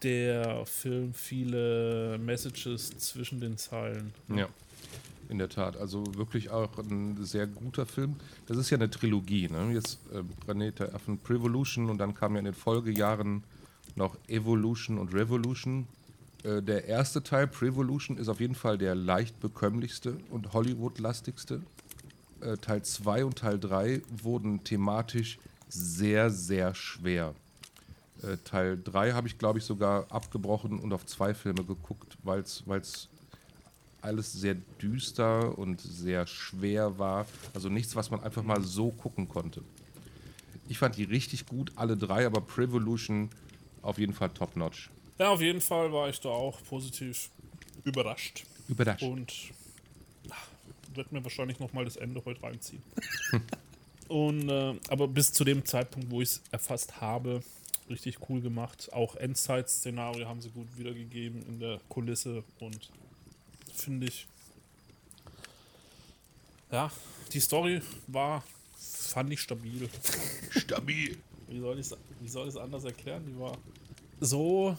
[0.03, 4.13] der Film viele Messages zwischen den Zeilen.
[4.29, 4.49] Ja,
[5.29, 5.77] in der Tat.
[5.77, 8.17] Also wirklich auch ein sehr guter Film.
[8.47, 9.49] Das ist ja eine Trilogie.
[9.49, 9.73] Ne?
[9.73, 13.45] Jetzt äh, Planet der Affen Prevolution und dann kam ja in den Folgejahren
[13.95, 15.87] noch Evolution und Revolution.
[16.47, 21.63] Äh, der erste Teil, Prevolution, ist auf jeden Fall der leicht bekömmlichste und Hollywood-lastigste.
[22.41, 25.39] Äh, Teil 2 und Teil 3 wurden thematisch
[25.69, 27.35] sehr, sehr schwer.
[28.23, 32.41] Äh, Teil 3 habe ich, glaube ich, sogar abgebrochen und auf zwei Filme geguckt, weil
[32.41, 33.09] es
[34.01, 37.27] alles sehr düster und sehr schwer war.
[37.55, 39.63] Also nichts, was man einfach mal so gucken konnte.
[40.69, 43.31] Ich fand die richtig gut, alle drei, aber Prevolution
[43.83, 44.91] auf jeden Fall top-notch.
[45.19, 47.31] Ja, auf jeden Fall war ich da auch positiv
[47.85, 48.45] überrascht.
[48.69, 49.03] Überrascht.
[49.03, 49.33] Und
[50.97, 52.83] wird mir wahrscheinlich noch mal das Ende heute reinziehen.
[54.09, 57.43] und äh, aber bis zu dem Zeitpunkt, wo ich es erfasst habe,
[57.89, 58.93] richtig cool gemacht.
[58.93, 62.91] Auch Endzeit-Szenario haben sie gut wiedergegeben in der Kulisse und
[63.75, 64.27] finde ich.
[66.73, 66.91] Ja,
[67.33, 68.43] die Story war,
[68.77, 69.89] fand ich stabil.
[70.51, 71.17] Stabil.
[71.49, 71.91] Wie soll ich
[72.21, 73.25] wie soll ich es anders erklären?
[73.27, 73.57] Die war
[74.19, 74.77] so,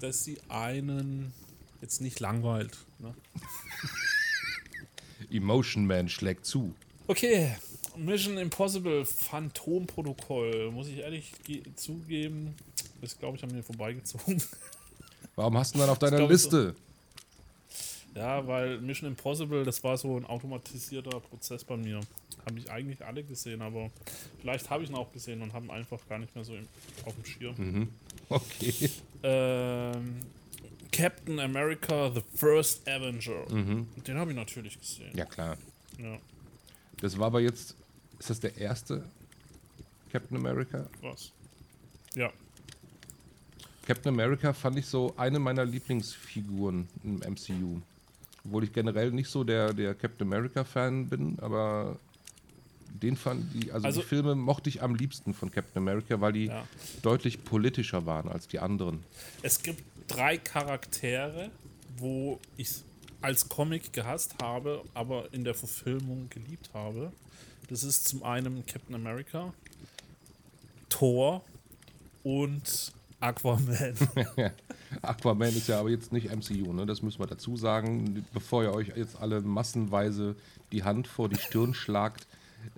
[0.00, 1.32] dass sie einen
[1.80, 2.76] jetzt nicht langweilt.
[2.98, 3.14] Ne?
[5.30, 6.74] Emotion Man schlägt zu.
[7.06, 7.56] Okay,
[7.96, 12.54] Mission Impossible Phantomprotokoll, muss ich ehrlich ge- zugeben,
[13.00, 14.42] das glaube ich an mir vorbeigezogen.
[15.36, 16.74] Warum hast du ihn dann auf deiner Liste?
[18.14, 22.00] ja, weil Mission Impossible, das war so ein automatisierter Prozess bei mir.
[22.46, 23.90] Habe ich eigentlich alle gesehen, aber
[24.40, 26.66] vielleicht habe ich ihn auch gesehen und haben einfach gar nicht mehr so im,
[27.04, 27.88] auf dem Schirm.
[28.32, 28.88] Okay.
[29.24, 30.20] Ähm,
[30.92, 33.44] Captain America, The First Avenger.
[33.48, 35.10] Den habe ich natürlich gesehen.
[35.16, 35.56] Ja, klar.
[35.98, 36.16] Ja,
[37.00, 37.74] Das war aber jetzt.
[38.20, 39.02] Ist das der erste
[40.12, 40.86] Captain America?
[41.02, 41.32] was?
[42.14, 42.32] Ja,
[43.86, 47.80] Captain America fand ich so eine meiner Lieblingsfiguren im MCU.
[48.44, 51.98] Obwohl ich generell nicht so der, der Captain America-Fan bin, aber
[52.90, 56.32] den fand die, also, Also- die Filme mochte ich am liebsten von Captain America, weil
[56.32, 56.64] die Ja.
[57.02, 59.02] deutlich politischer waren als die anderen.
[59.42, 61.50] Es gibt drei Charaktere,
[61.98, 62.70] wo ich
[63.22, 67.12] als Comic gehasst habe, aber in der Verfilmung geliebt habe.
[67.68, 69.52] Das ist zum einen Captain America,
[70.88, 71.42] Thor
[72.24, 73.94] und Aquaman.
[75.02, 76.86] Aquaman ist ja aber jetzt nicht MCU, ne?
[76.86, 80.34] das müssen wir dazu sagen, bevor ihr euch jetzt alle massenweise
[80.72, 82.26] die Hand vor die Stirn schlagt.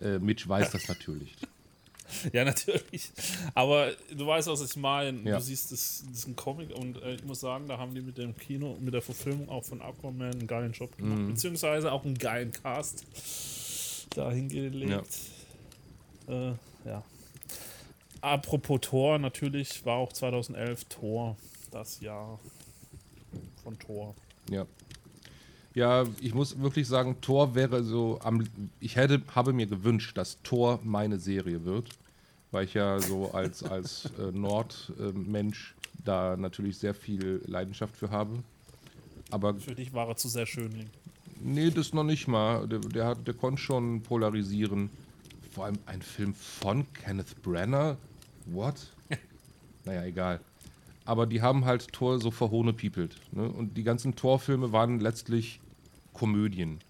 [0.00, 1.36] Äh, Mitch weiß das natürlich.
[2.32, 3.12] ja, natürlich.
[3.54, 5.28] Aber du weißt, was ich meine.
[5.28, 5.36] Ja.
[5.36, 8.00] Du siehst, das, das ist ein Comic und äh, ich muss sagen, da haben die
[8.00, 11.18] mit dem Kino, mit der Verfilmung auch von Aquaman einen geilen Job gemacht.
[11.18, 11.28] Mhm.
[11.28, 13.04] Beziehungsweise auch einen geilen Cast
[14.16, 15.18] dahin gelegt.
[16.28, 16.52] Äh,
[16.84, 17.02] ja.
[18.20, 21.36] Apropos Tor, natürlich war auch 2011 Tor
[21.70, 22.38] das Jahr
[23.62, 24.14] von Tor.
[24.50, 24.66] Ja.
[25.74, 28.44] Ja, ich muss wirklich sagen, Thor wäre so am.
[28.80, 31.88] Ich hätte, habe mir gewünscht, dass Thor meine Serie wird,
[32.50, 38.42] weil ich ja so als, als äh, Nordmensch da natürlich sehr viel Leidenschaft für habe.
[39.30, 40.90] Aber Für dich war er zu sehr Schönling.
[41.40, 42.68] nee, das noch nicht mal.
[42.68, 44.90] Der, der, hat, der konnte schon polarisieren.
[45.52, 47.96] Vor allem ein Film von Kenneth Branagh.
[48.46, 48.74] What?
[49.84, 50.40] naja, egal.
[51.04, 53.16] Aber die haben halt Thor so verhohnepiepelt.
[53.32, 53.48] Ne?
[53.48, 55.60] Und die ganzen Thor-Filme waren letztlich
[56.12, 56.80] Komödien.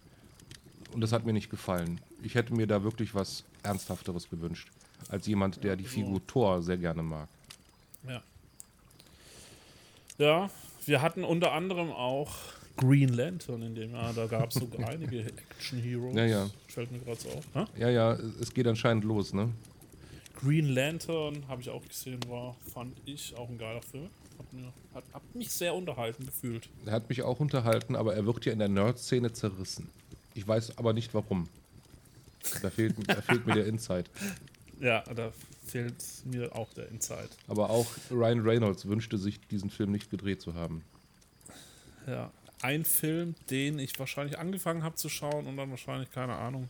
[0.93, 2.01] Und das hat mir nicht gefallen.
[2.23, 4.69] Ich hätte mir da wirklich was Ernsthafteres gewünscht.
[5.09, 7.29] Als jemand, der die Figur Thor sehr gerne mag.
[8.09, 8.23] Ja.
[10.19, 10.51] Ja,
[10.87, 12.31] wir hatten unter anderem auch
[12.77, 14.13] Green Lantern in dem Jahr.
[14.13, 16.15] Da gab es sogar einige Action-Heroes.
[16.17, 16.51] Ja, ja.
[16.69, 17.45] Fällt mir gerade so auf.
[17.55, 17.67] Ha?
[17.79, 19.51] Ja, ja, es geht anscheinend los, ne?
[20.41, 24.09] Green Lantern habe ich auch gesehen, war, fand ich, auch ein geiler Film.
[24.43, 26.69] Hat, mir, hat, hat mich sehr unterhalten gefühlt.
[26.87, 29.89] Er hat mich auch unterhalten, aber er wird ja in der Nerd-Szene zerrissen.
[30.35, 31.49] Ich weiß aber nicht warum.
[32.61, 34.11] Da fehlt, da fehlt mir der Insight.
[34.81, 35.33] Ja, da
[35.65, 37.31] fehlt mir auch der Insight.
[37.47, 40.83] Aber auch Ryan Reynolds wünschte sich, diesen Film nicht gedreht zu haben.
[42.07, 42.33] Ja,
[42.63, 46.69] ein Film, den ich wahrscheinlich angefangen habe zu schauen und dann wahrscheinlich, keine Ahnung,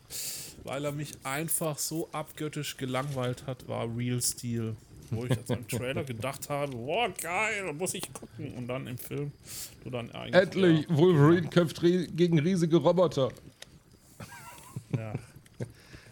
[0.63, 4.75] weil er mich einfach so abgöttisch gelangweilt hat, war Real Steel.
[5.15, 8.53] Wo ich jetzt im Trailer gedacht habe, boah, geil, da muss ich gucken.
[8.55, 9.31] Und dann im Film,
[9.83, 10.41] du dann eigentlich.
[10.41, 13.29] Endlich, Wolverine kämpft gegen riesige Roboter.
[14.97, 15.13] Ja.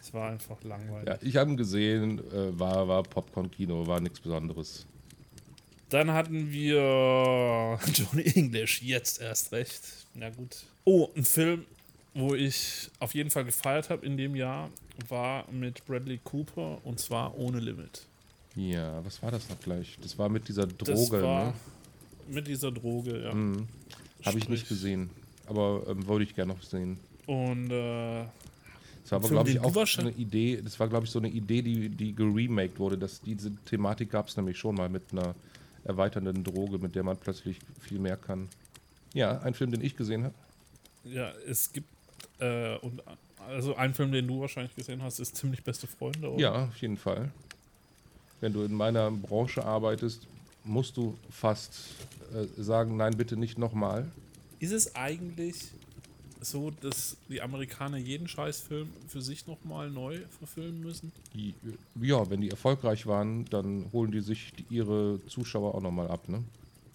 [0.01, 1.07] Es war einfach langweilig.
[1.07, 4.85] Ja, ich habe ihn gesehen, äh, war, war Popcorn-Kino, war nichts Besonderes.
[5.89, 9.81] Dann hatten wir Johnny English, jetzt erst recht.
[10.13, 10.63] Na gut.
[10.83, 11.65] Oh, ein Film,
[12.13, 14.69] wo ich auf jeden Fall gefeiert habe in dem Jahr,
[15.07, 18.07] war mit Bradley Cooper und zwar Ohne Limit.
[18.55, 19.97] Ja, was war das noch gleich?
[20.01, 21.53] Das war mit dieser Droge, das war ne?
[22.29, 23.33] Mit dieser Droge, ja.
[23.33, 23.67] Mhm.
[24.25, 25.09] Habe ich nicht gesehen,
[25.47, 26.99] aber ähm, wollte ich gerne noch sehen.
[27.27, 28.25] Und äh,
[29.03, 31.29] das war aber, glaube ich, auch so eine Idee, das war, glaube ich, so eine
[31.29, 32.97] Idee, die, die geremaked wurde.
[32.97, 35.33] Dass diese Thematik gab es nämlich schon mal mit einer
[35.83, 38.47] erweiternden Droge, mit der man plötzlich viel mehr kann.
[39.13, 40.35] Ja, ein Film, den ich gesehen habe.
[41.03, 41.87] Ja, es gibt
[42.39, 43.01] äh, und
[43.47, 46.31] also ein Film, den du wahrscheinlich gesehen hast, ist ziemlich beste Freunde.
[46.31, 46.39] Oder?
[46.39, 47.31] Ja, auf jeden Fall.
[48.41, 50.27] Wenn du in meiner Branche arbeitest,
[50.63, 51.79] musst du fast
[52.33, 54.11] äh, sagen, nein, bitte nicht nochmal.
[54.59, 55.71] Ist es eigentlich
[56.41, 61.11] so, dass die Amerikaner jeden Scheißfilm für sich nochmal neu verfilmen müssen?
[61.33, 61.53] Die,
[62.01, 66.27] ja, wenn die erfolgreich waren, dann holen die sich die, ihre Zuschauer auch nochmal ab,
[66.27, 66.43] ne?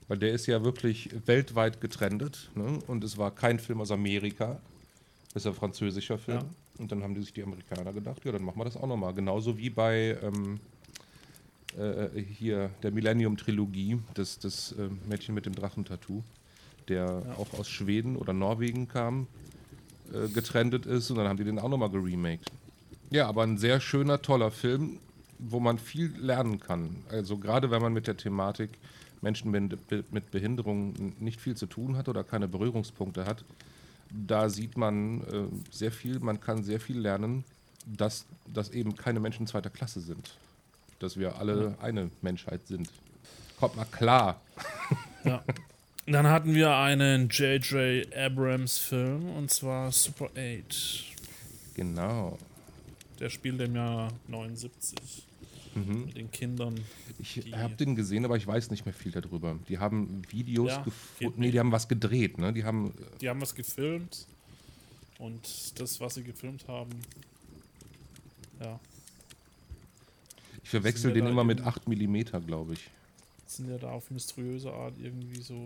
[0.09, 2.79] Weil der ist ja wirklich weltweit getrendet, ne?
[2.87, 4.61] Und es war kein Film aus Amerika.
[5.33, 6.39] Das ist ein französischer Film.
[6.39, 6.45] Ja.
[6.79, 9.15] Und dann haben die sich die Amerikaner gedacht, ja, dann machen wir das auch nochmal.
[9.15, 10.61] Genauso wie bei ähm,
[11.79, 16.22] äh, hier der Millennium-Trilogie, das, das äh, Mädchen mit dem Drachentattoo
[16.89, 17.35] der ja.
[17.37, 19.27] auch aus Schweden oder Norwegen kam,
[20.12, 22.51] äh, getrendet ist und dann haben die den auch nochmal geremaked.
[23.11, 24.99] Ja, aber ein sehr schöner, toller Film,
[25.39, 26.97] wo man viel lernen kann.
[27.09, 28.70] Also gerade wenn man mit der Thematik
[29.22, 33.45] Menschen mit Behinderung nicht viel zu tun hat oder keine Berührungspunkte hat,
[34.11, 37.45] da sieht man äh, sehr viel, man kann sehr viel lernen,
[37.87, 40.37] dass, dass eben keine Menschen zweiter Klasse sind.
[40.99, 42.91] Dass wir alle eine Menschheit sind.
[43.59, 44.41] Kommt mal klar.
[45.25, 45.43] Ja.
[46.07, 48.15] Dann hatten wir einen J.J.
[48.15, 51.05] Abrams-Film und zwar Super 8.
[51.75, 52.39] Genau.
[53.19, 55.27] Der spielt im Jahr 79.
[55.75, 56.05] Mhm.
[56.07, 56.81] Mit den Kindern.
[57.19, 59.59] Ich habe den gesehen, aber ich weiß nicht mehr viel darüber.
[59.69, 61.41] Die haben Videos ja, gefunden.
[61.41, 62.53] Nee, die haben was gedreht, ne?
[62.53, 62.89] Die haben.
[62.89, 64.27] Äh, die haben was gefilmt.
[65.19, 66.91] Und das, was sie gefilmt haben.
[68.61, 68.79] Ja.
[70.67, 72.91] Ich verwechsel den immer mit 8 mm, glaube ich
[73.49, 75.57] sind ja da auf mysteriöse Art irgendwie so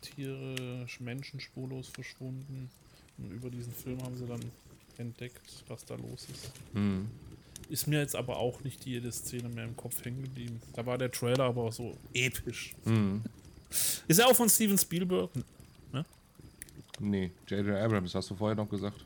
[0.00, 2.70] Tiere, Menschen spurlos verschwunden.
[3.18, 4.40] Und über diesen Film haben sie dann
[4.98, 6.52] entdeckt, was da los ist.
[6.72, 7.08] Mhm.
[7.68, 10.60] Ist mir jetzt aber auch nicht jede Szene mehr im Kopf hängen geblieben.
[10.74, 12.74] Da war der Trailer aber auch so episch.
[12.84, 13.22] Mhm.
[14.06, 15.30] Ist er auch von Steven Spielberg?
[15.92, 16.04] Ne?
[17.00, 17.76] Nee, J.J.
[17.76, 19.04] Abrams, hast du vorher noch gesagt.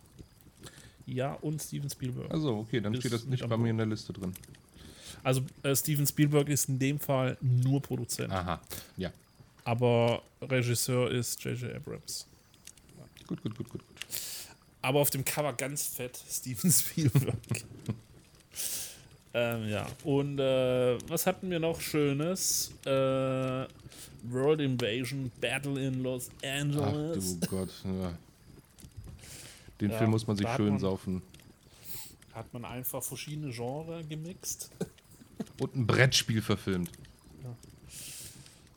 [1.06, 2.30] Ja, und Steven Spielberg.
[2.30, 4.34] Also, okay, dann steht das nicht bei mir in der Liste drin.
[5.22, 8.32] Also äh, Steven Spielberg ist in dem Fall nur Produzent.
[8.32, 8.60] Aha,
[8.96, 9.10] ja.
[9.64, 11.74] Aber Regisseur ist J.J.
[11.74, 12.26] Abrams.
[13.26, 13.80] Gut, gut, gut, gut, gut.
[14.80, 17.36] Aber auf dem Cover ganz fett Steven Spielberg.
[19.34, 22.72] ähm, ja, und äh, was hatten wir noch Schönes?
[22.86, 23.66] Äh,
[24.24, 27.36] World Invasion Battle in Los Angeles.
[27.36, 28.14] Ach du Gott, ja.
[29.80, 31.22] Den ja, Film muss man sich schön man, saufen.
[32.32, 34.70] Hat man einfach verschiedene Genres gemixt.
[35.60, 36.90] Und ein Brettspiel verfilmt.
[37.42, 37.56] Ja.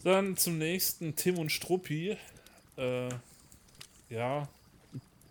[0.03, 2.18] Dann zum nächsten Tim und Struppi.
[2.78, 3.09] Äh,
[4.09, 4.47] ja,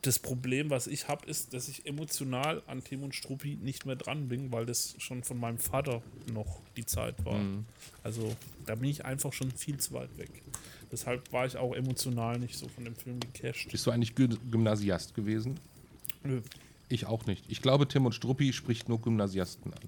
[0.03, 3.97] das Problem, was ich habe, ist, dass ich emotional an Tim und Struppi nicht mehr
[3.97, 6.03] dran bin, weil das schon von meinem Vater
[6.33, 7.39] noch die Zeit war.
[7.39, 7.67] Mhm.
[8.03, 8.35] Also
[8.67, 10.31] da bin ich einfach schon viel zu weit weg.
[10.91, 13.71] Deshalb war ich auch emotional nicht so von dem Film gecasht.
[13.71, 15.61] Bist du eigentlich Gymnasiast gewesen?
[16.25, 16.41] Nö.
[16.89, 17.45] Ich auch nicht.
[17.49, 19.81] Ich glaube, Tim und Struppi spricht nur Gymnasiasten an.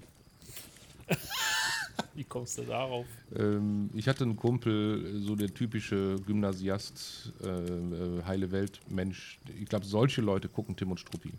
[2.14, 3.06] Wie kommst du darauf?
[3.34, 9.38] Ähm, ich hatte einen Kumpel, so der typische Gymnasiast, äh, äh heile Welt-Mensch.
[9.58, 11.32] Ich glaube, solche Leute gucken Tim und Struppi.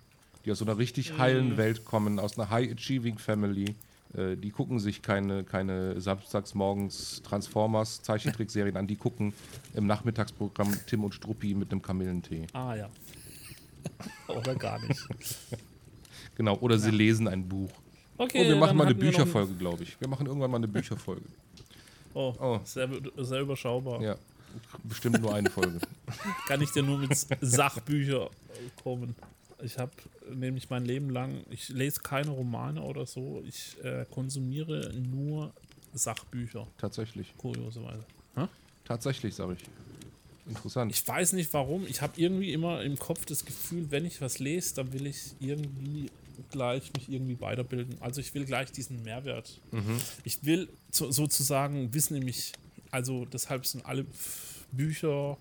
[0.46, 1.58] Die aus so einer richtig heilen mm.
[1.58, 3.76] Welt kommen, aus einer High-Achieving Family,
[4.16, 9.34] Äh, die gucken sich keine, keine samstagsmorgens Transformers Zeichentrickserien an, die gucken
[9.74, 12.48] im Nachmittagsprogramm Tim und Struppi mit einem Kamillentee.
[12.54, 12.90] Ah ja.
[14.28, 15.00] Oder gar nicht.
[16.36, 17.70] Genau, oder sie lesen ein Buch.
[18.24, 20.00] Okay, Oh, wir machen mal eine Bücherfolge, glaube ich.
[20.00, 21.24] Wir machen irgendwann mal eine Bücherfolge.
[22.14, 22.60] Oh, Oh.
[22.64, 24.02] Sehr, sehr überschaubar.
[24.02, 24.16] Ja,
[24.84, 25.80] bestimmt nur eine Folge.
[26.48, 27.12] Kann ich dir nur mit
[27.42, 28.30] Sachbücher
[28.84, 29.16] kommen.
[29.64, 29.92] Ich habe
[30.34, 35.54] nämlich mein Leben lang, ich lese keine Romane oder so, ich äh, konsumiere nur
[35.94, 37.34] Sachbücher, Tatsächlich.
[37.38, 38.04] kurioserweise.
[38.36, 38.48] Hä?
[38.84, 39.64] Tatsächlich, sage ich.
[40.50, 40.92] Interessant.
[40.92, 44.40] Ich weiß nicht warum, ich habe irgendwie immer im Kopf das Gefühl, wenn ich was
[44.40, 46.10] lese, dann will ich irgendwie
[46.52, 47.96] gleich mich irgendwie weiterbilden.
[48.00, 49.60] Also ich will gleich diesen Mehrwert.
[50.24, 52.54] Ich will so, sozusagen wissen nämlich,
[52.92, 54.06] also deshalb sind alle
[54.72, 55.38] Bücher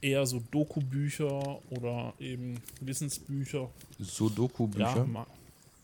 [0.00, 3.70] eher so Doku-Bücher oder eben Wissensbücher.
[3.98, 5.06] Sudoku-Bücher.
[5.12, 5.26] Ja,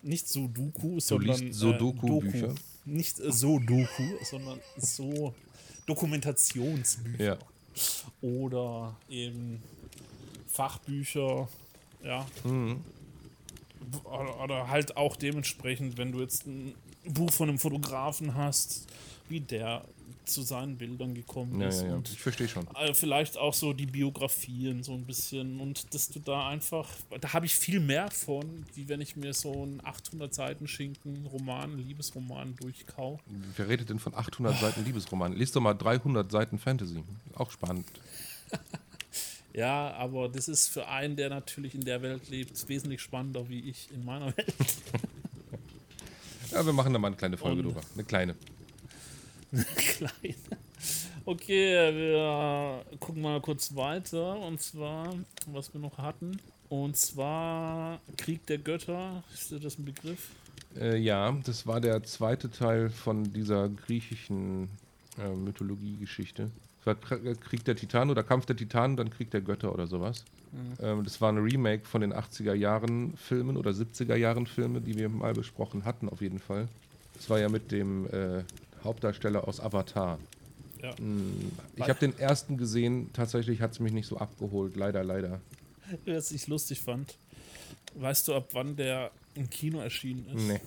[0.02, 2.48] nicht so Doku, sondern liest Sudoku-Bücher?
[2.48, 2.60] Doku.
[2.84, 5.34] Nicht äh, so Doku, sondern so
[5.86, 7.38] Dokumentationsbücher ja.
[8.22, 9.62] oder eben
[10.46, 11.48] Fachbücher,
[12.02, 12.26] ja.
[12.44, 12.80] Mhm.
[14.04, 16.74] Oder, halt auch dementsprechend, wenn du jetzt ein
[17.04, 18.86] Buch von einem Fotografen hast,
[19.28, 19.84] wie der
[20.24, 22.02] zu seinen Bildern gekommen Ja, ist ja, ja.
[22.04, 22.66] Ich verstehe schon.
[22.76, 26.88] äh, vielleicht auch so die Biografien so ein bisschen und dass du da einfach,
[27.20, 31.26] da habe ich viel mehr von, wie wenn ich mir so einen 800 Seiten Schinken
[31.26, 33.20] Roman, Liebesroman durchkau.
[33.56, 35.32] Wer redet denn von 800 Seiten Liebesroman?
[35.32, 37.02] Lies doch mal 300 Seiten Fantasy.
[37.34, 37.86] Auch spannend.
[39.56, 43.60] Ja, aber das ist für einen, der natürlich in der Welt lebt, wesentlich spannender wie
[43.60, 44.54] ich in meiner Welt.
[46.52, 47.80] Ja, wir machen da mal eine kleine Folge drüber.
[47.94, 48.36] Eine kleine.
[49.76, 50.34] Klein.
[51.24, 54.38] Okay, wir gucken mal kurz weiter.
[54.38, 55.12] Und zwar,
[55.48, 56.40] was wir noch hatten.
[56.68, 59.24] Und zwar Krieg der Götter.
[59.34, 60.30] Ist dir das ein Begriff?
[60.78, 64.68] Äh, ja, das war der zweite Teil von dieser griechischen
[65.18, 66.50] äh, Mythologie-Geschichte.
[66.86, 70.24] Äh, Krieg der Titanen oder Kampf der Titanen, dann Krieg der Götter oder sowas.
[70.80, 74.96] Ähm, das war ein Remake von den 80er Jahren Filmen oder 70er Jahren Filme, die
[74.96, 76.68] wir mal besprochen hatten, auf jeden Fall.
[77.14, 78.42] Das war ja mit dem äh,
[78.84, 80.18] Hauptdarsteller aus Avatar.
[80.82, 80.94] Ja.
[81.74, 85.40] Ich habe den ersten gesehen, tatsächlich hat es mich nicht so abgeholt, leider, leider.
[86.06, 87.16] Was ich lustig fand.
[87.94, 90.46] Weißt du, ab wann der im Kino erschienen ist?
[90.46, 90.60] Nee.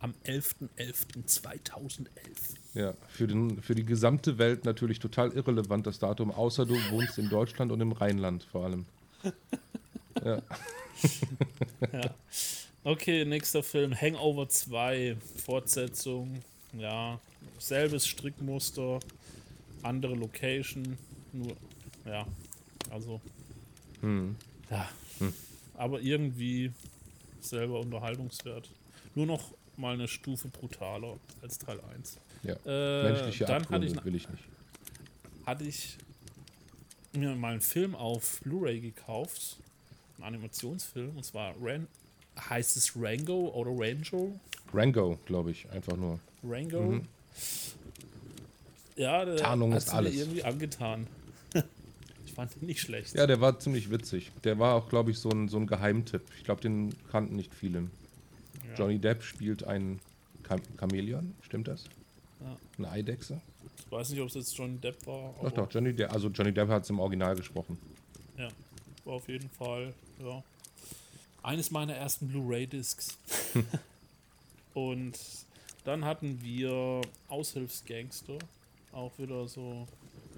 [0.00, 2.06] Am 11.11.2011.
[2.74, 7.18] Ja, für, den, für die gesamte Welt natürlich total irrelevant, das Datum, außer du wohnst
[7.18, 8.86] in Deutschland und im Rheinland vor allem.
[10.24, 10.42] Ja,
[11.92, 12.14] Ja.
[12.82, 13.94] Okay, nächster Film.
[13.94, 15.16] Hangover 2.
[15.44, 16.42] Fortsetzung.
[16.72, 17.20] Ja,
[17.58, 18.98] selbes Strickmuster.
[19.82, 20.96] Andere Location.
[21.32, 21.56] Nur,
[22.04, 22.26] ja,
[22.90, 23.20] also.
[24.00, 24.34] hm.
[24.70, 24.88] Ja.
[25.74, 26.72] Aber irgendwie
[27.40, 28.68] selber Unterhaltungswert.
[29.14, 32.18] Nur noch mal eine Stufe brutaler als Teil 1.
[32.42, 32.54] ja.
[32.66, 34.44] Äh, menschliche dann hatte ich, will ich nicht.
[35.46, 35.96] hatte ich
[37.12, 39.56] mir mal einen Film auf Blu-ray gekauft.
[40.16, 41.16] Einen Animationsfilm.
[41.16, 41.86] Und zwar Ran
[42.38, 44.38] heißt es Rango oder Rango?
[44.74, 46.18] Rango, glaube ich, einfach nur.
[46.44, 47.00] Rango.
[48.96, 49.38] Ja, der Mhm.
[49.38, 50.14] Tarnung ist mir alles.
[50.16, 51.06] irgendwie angetan.
[52.26, 53.14] ich fand ihn nicht schlecht.
[53.14, 54.32] Ja, der war ziemlich witzig.
[54.44, 56.22] Der war auch, glaube ich, so ein, so ein Geheimtipp.
[56.36, 57.88] Ich glaube, den kannten nicht viele.
[58.68, 58.74] Ja.
[58.74, 60.00] Johnny Depp spielt ein
[60.46, 61.84] Cham Chamäleon, stimmt das?
[62.40, 62.56] Ja.
[62.78, 63.40] Eine Eidechse?
[63.84, 65.34] Ich weiß nicht, ob es jetzt John Depp war.
[65.42, 67.78] Doch, doch, Johnny Depp, also Johnny Depp hat es im Original gesprochen.
[68.36, 68.48] Ja,
[69.04, 70.42] war auf jeden Fall, ja.
[71.42, 73.16] Eines meiner ersten Blu-ray-Discs.
[74.74, 75.18] Und
[75.84, 78.38] dann hatten wir Aushilfsgangster.
[78.92, 79.86] Auch wieder so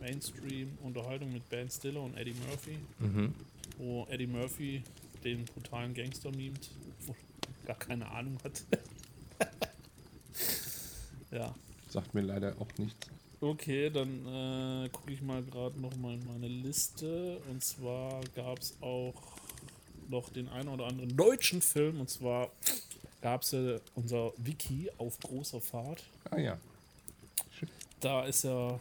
[0.01, 2.79] Mainstream-Unterhaltung mit Ben Stiller und Eddie Murphy.
[2.99, 3.35] Mhm.
[3.79, 4.83] Wo Eddie Murphy
[5.25, 6.71] den brutalen Gangster mimt,
[7.71, 8.65] gar keine Ahnung hat.
[11.31, 11.55] ja.
[11.89, 13.07] Sagt mir leider auch nichts.
[13.41, 17.41] Okay, dann äh, gucke ich mal gerade noch mal in meine Liste.
[17.49, 19.15] Und zwar gab es auch
[20.09, 22.01] noch den einen oder anderen deutschen Film.
[22.01, 22.51] Und zwar
[23.23, 26.03] gab es ja unser Wiki auf großer Fahrt.
[26.31, 26.59] Ah ja.
[28.01, 28.81] Da ist ja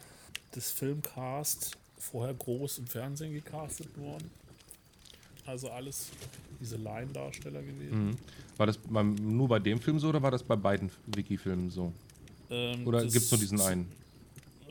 [0.50, 4.30] das Filmcast vorher groß im Fernsehen gecastet worden.
[5.46, 6.08] Also alles
[6.60, 8.06] diese Laiendarsteller gewesen.
[8.08, 8.16] Mhm.
[8.56, 11.92] War das beim, nur bei dem Film so oder war das bei beiden Wiki-Filmen so?
[12.50, 13.90] Ähm, Oder gibt es nur diesen einen?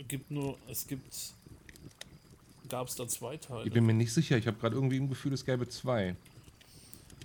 [0.07, 1.33] Gibt nur, es gibt,
[2.69, 3.65] gab es da zwei Teile.
[3.65, 4.37] Ich bin mir nicht sicher.
[4.37, 6.15] Ich habe gerade irgendwie im Gefühl, es gäbe zwei.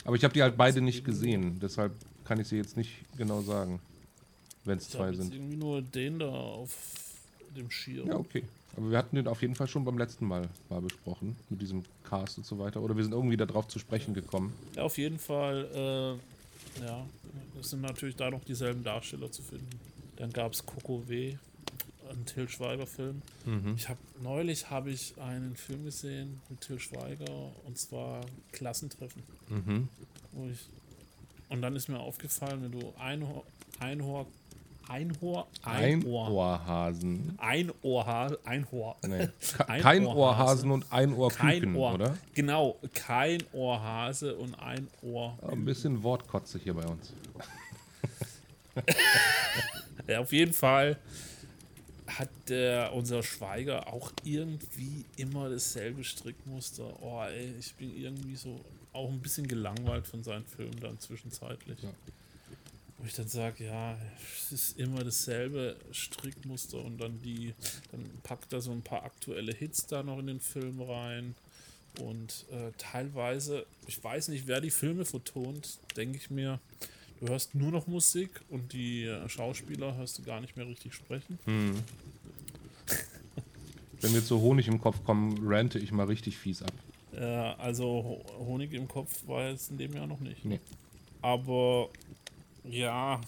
[0.05, 1.59] Aber ich habe die halt beide nicht gesehen.
[1.61, 1.93] Deshalb
[2.25, 3.81] kann ich sie jetzt nicht genau sagen,
[4.65, 5.33] wenn es Ich zwei sind.
[5.35, 6.73] irgendwie nur den da auf
[7.57, 8.09] dem Schirm.
[8.09, 8.45] Ja, okay.
[8.77, 11.83] Aber wir hatten den auf jeden Fall schon beim letzten Mal mal besprochen, mit diesem
[12.03, 12.81] Cast und so weiter.
[12.81, 14.53] Oder wir sind irgendwie darauf zu sprechen gekommen.
[14.75, 16.19] Ja, auf jeden Fall.
[16.81, 17.07] Äh, ja,
[17.61, 19.71] es sind natürlich da noch dieselben Darsteller zu finden.
[20.17, 21.37] Dann gab es Coco W.,
[22.11, 23.23] ein Till Schweiger-Film.
[23.47, 23.75] Mhm.
[23.77, 29.23] Ich habe neulich habe ich einen Film gesehen mit Till Schweiger und zwar Klassentreffen.
[29.49, 29.89] Mhm.
[30.33, 30.69] Wo ich,
[31.49, 33.45] und dann ist mir aufgefallen, wenn du Einhor,
[33.81, 34.27] Einhor,
[34.89, 37.35] Einhor, Einohr, Einohrhasen.
[37.39, 39.29] Einohrha, Einhor, Nee.
[39.57, 40.19] Ke- Ein Kein Ohrhase.
[40.19, 42.19] Ohrhasen und ein Ohrküken, Ohr, oder?
[42.35, 45.39] genau, kein Ohrhase und ein Ohr.
[45.49, 47.13] Ein bisschen Wortkotze hier bei uns.
[50.07, 50.99] Ja, auf jeden Fall
[52.07, 57.01] hat der, unser Schweiger auch irgendwie immer dasselbe Strickmuster.
[57.03, 58.61] Oh, ey, ich bin irgendwie so
[58.93, 61.83] auch ein bisschen gelangweilt von seinen Filmen dann zwischenzeitlich.
[61.83, 61.89] Ja.
[63.05, 63.99] Wo ich dann sage, ja,
[64.35, 67.53] es ist immer dasselbe Strickmuster und dann die,
[67.93, 71.35] dann packt er so ein paar aktuelle Hits da noch in den Film rein.
[72.01, 76.59] Und äh, teilweise, ich weiß nicht, wer die Filme vertont, denke ich mir,
[77.21, 80.95] du hörst nur noch Musik und die äh, Schauspieler hörst du gar nicht mehr richtig
[80.95, 81.39] sprechen.
[84.01, 86.73] Wenn wir zu Honig im Kopf kommen, rante ich mal richtig fies ab.
[87.13, 90.43] Äh, also Ho- Honig im Kopf war jetzt in dem Jahr noch nicht.
[90.47, 90.59] Nee.
[91.21, 91.91] Aber
[92.69, 93.21] ja,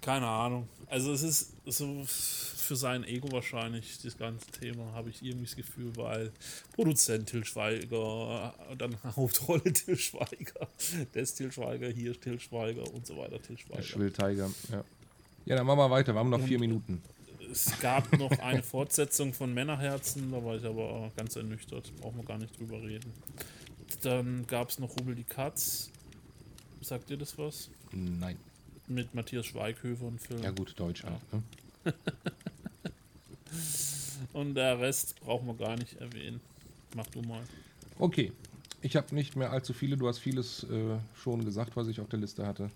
[0.00, 0.68] keine Ahnung.
[0.88, 5.56] Also es ist so für sein Ego wahrscheinlich das ganze Thema, habe ich irgendwie das
[5.56, 6.30] Gefühl, weil
[6.72, 10.68] Produzent Till Schweiger, dann Hauptrolle Till Schweiger,
[11.14, 13.82] des Till Schweiger, hier Till Schweiger und so weiter, Till Schweiger.
[13.82, 14.84] Schwilltiger, ja.
[15.46, 16.14] Ja, dann machen wir weiter.
[16.14, 17.02] Wir haben noch vier Und- Minuten.
[17.50, 22.24] Es gab noch eine Fortsetzung von Männerherzen, da war ich aber ganz ernüchtert, brauchen wir
[22.24, 23.12] gar nicht drüber reden.
[24.02, 25.90] Dann gab es noch Rubel die Katz.
[26.80, 27.68] Sagt ihr das was?
[27.94, 28.36] Nein.
[28.86, 30.42] Mit Matthias Schweighöfer ein Film.
[30.42, 31.20] Ja gut, Deutsch halt.
[31.32, 31.42] Ne?
[34.32, 36.40] Und der Rest brauchen wir gar nicht erwähnen.
[36.94, 37.42] Mach du mal.
[37.98, 38.32] Okay.
[38.82, 39.96] Ich habe nicht mehr allzu viele.
[39.96, 42.70] Du hast vieles äh, schon gesagt, was ich auf der Liste hatte.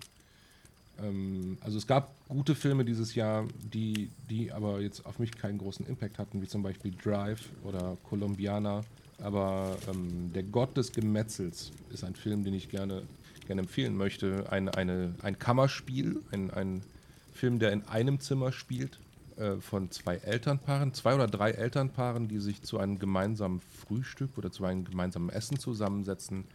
[1.03, 5.57] Ähm, also es gab gute Filme dieses Jahr, die, die aber jetzt auf mich keinen
[5.57, 8.81] großen Impact hatten, wie zum Beispiel Drive oder Colombiana.
[9.21, 13.03] Aber ähm, Der Gott des Gemetzels ist ein Film, den ich gerne,
[13.49, 14.45] gerne empfehlen möchte.
[14.51, 16.83] Ein, eine, ein Kammerspiel, ein, ein
[17.33, 18.99] Film, der in einem Zimmer spielt,
[19.37, 24.51] äh, von zwei Elternpaaren, zwei oder drei Elternpaaren, die sich zu einem gemeinsamen Frühstück oder
[24.51, 26.45] zu einem gemeinsamen Essen zusammensetzen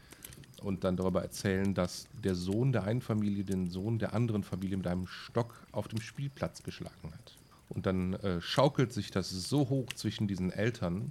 [0.62, 4.76] und dann darüber erzählen, dass der Sohn der einen Familie den Sohn der anderen Familie
[4.76, 7.36] mit einem Stock auf dem Spielplatz geschlagen hat.
[7.70, 11.10] Und dann äh, schaukelt sich das so hoch zwischen diesen Eltern,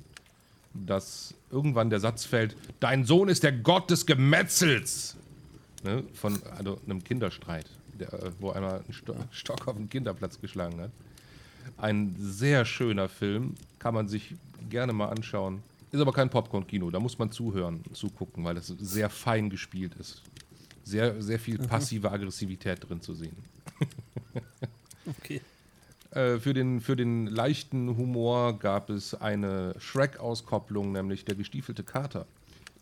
[0.73, 5.17] dass irgendwann der Satz fällt, dein Sohn ist der Gott des Gemetzels.
[5.84, 6.03] Ne?
[6.13, 7.69] Von also einem Kinderstreit,
[7.99, 10.91] der, äh, wo einer einen Sto Stock auf den Kinderplatz geschlagen hat.
[11.77, 14.36] Ein sehr schöner Film, kann man sich
[14.69, 15.61] gerne mal anschauen.
[15.91, 20.23] Ist aber kein Popcorn-Kino, da muss man zuhören, zugucken, weil das sehr fein gespielt ist.
[20.84, 23.36] Sehr, sehr viel passive Aggressivität drin zu sehen.
[25.05, 25.41] Okay.
[26.11, 32.25] Äh, für, den, für den leichten Humor gab es eine Shrek-Auskopplung, nämlich der gestiefelte Kater,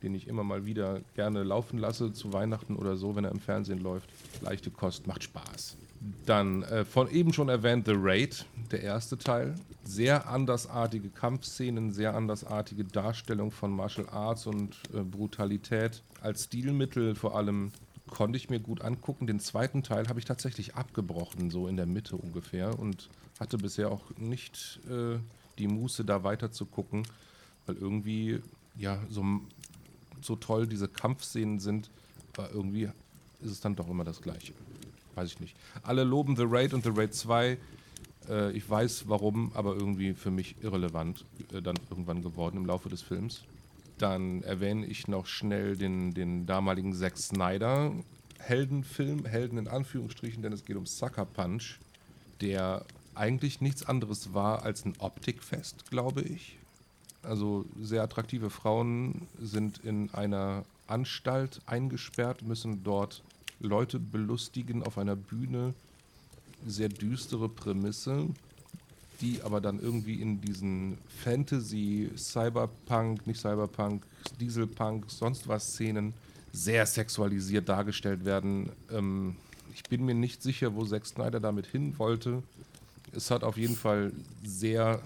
[0.03, 3.39] den ich immer mal wieder gerne laufen lasse, zu Weihnachten oder so, wenn er im
[3.39, 4.09] Fernsehen läuft.
[4.41, 5.77] Leichte Kost, macht Spaß.
[6.25, 9.55] Dann äh, von eben schon erwähnt The Raid, der erste Teil.
[9.83, 16.01] Sehr andersartige Kampfszenen, sehr andersartige Darstellung von Martial Arts und äh, Brutalität.
[16.21, 17.71] Als Stilmittel vor allem
[18.09, 19.27] konnte ich mir gut angucken.
[19.27, 22.77] Den zweiten Teil habe ich tatsächlich abgebrochen, so in der Mitte ungefähr.
[22.79, 25.17] Und hatte bisher auch nicht äh,
[25.57, 27.07] die Muße, da weiter zu gucken,
[27.65, 28.39] weil irgendwie,
[28.75, 29.23] ja, so,
[30.25, 31.89] so toll diese Kampfszenen sind,
[32.35, 32.89] aber irgendwie
[33.41, 34.53] ist es dann doch immer das Gleiche.
[35.15, 35.55] Weiß ich nicht.
[35.83, 37.57] Alle loben The Raid und The Raid 2.
[38.29, 42.89] Äh, ich weiß warum, aber irgendwie für mich irrelevant äh, dann irgendwann geworden im Laufe
[42.89, 43.43] des Films.
[43.97, 47.93] Dann erwähne ich noch schnell den, den damaligen Zack Snyder
[48.41, 51.79] Heldenfilm, Helden in Anführungsstrichen, denn es geht um Sucker Punch,
[52.41, 56.57] der eigentlich nichts anderes war als ein Optikfest, glaube ich.
[57.23, 63.23] Also sehr attraktive Frauen sind in einer Anstalt eingesperrt, müssen dort
[63.59, 65.73] Leute belustigen auf einer Bühne.
[66.65, 68.27] Sehr düstere Prämisse,
[69.19, 74.03] die aber dann irgendwie in diesen Fantasy, Cyberpunk, nicht Cyberpunk,
[74.39, 76.13] Dieselpunk, sonst was Szenen
[76.53, 78.71] sehr sexualisiert dargestellt werden.
[78.91, 79.35] Ähm,
[79.73, 82.43] ich bin mir nicht sicher, wo Zack Snyder damit hin wollte.
[83.13, 84.11] Es hat auf jeden Fall
[84.43, 85.01] sehr,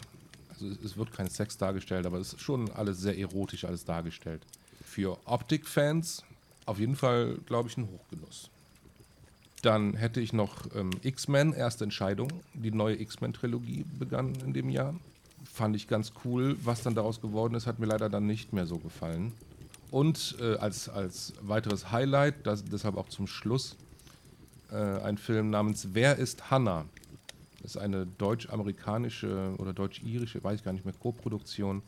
[0.62, 4.42] also es- wird kein Sex dargestellt, aber es ist schon alles sehr erotisch alles dargestellt.
[4.84, 6.24] Für Optik-Fans
[6.66, 8.50] auf jeden Fall, glaube ich, ein Hochgenuss.
[9.62, 12.30] Dann hätte ich noch ähm, X-Men, erste Entscheidung.
[12.54, 14.96] Die neue X-Men-Trilogie begann in dem Jahr.
[15.52, 16.56] Fand ich ganz cool.
[16.64, 19.32] Was dann daraus geworden ist, hat mir leider dann nicht mehr so gefallen.
[19.92, 23.76] Und äh, als, als weiteres Highlight, das, deshalb auch zum Schluss,
[24.72, 26.86] äh, ein Film namens Wer ist Hannah?
[27.62, 31.82] Das ist eine deutsch-amerikanische oder deutsch-irische, weiß ich gar nicht mehr, Co-Produktion.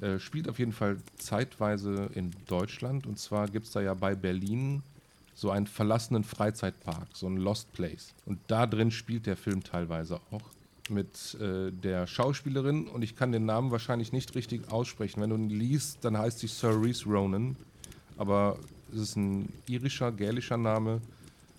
[0.00, 3.06] Äh, spielt auf jeden Fall zeitweise in Deutschland.
[3.06, 4.82] Und zwar gibt es da ja bei Berlin
[5.34, 8.14] so einen verlassenen Freizeitpark, so ein Lost Place.
[8.26, 10.42] Und da drin spielt der Film teilweise auch
[10.90, 15.20] mit äh, der Schauspielerin und ich kann den Namen wahrscheinlich nicht richtig aussprechen.
[15.20, 17.56] Wenn du ihn liest, dann heißt sie Sir Reese Ronan,
[18.16, 18.58] aber
[18.92, 21.00] es ist ein irischer, gälischer Name.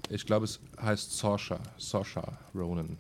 [0.10, 2.24] Ich glaube, es heißt Saoirse, Saoirse
[2.56, 2.98] Ronan.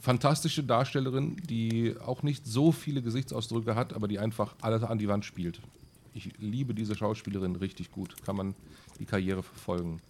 [0.00, 5.08] Fantastische Darstellerin, die auch nicht so viele Gesichtsausdrücke hat, aber die einfach alles an die
[5.08, 5.60] Wand spielt.
[6.14, 8.16] Ich liebe diese Schauspielerin richtig gut.
[8.24, 8.54] Kann man
[8.98, 10.00] die Karriere verfolgen.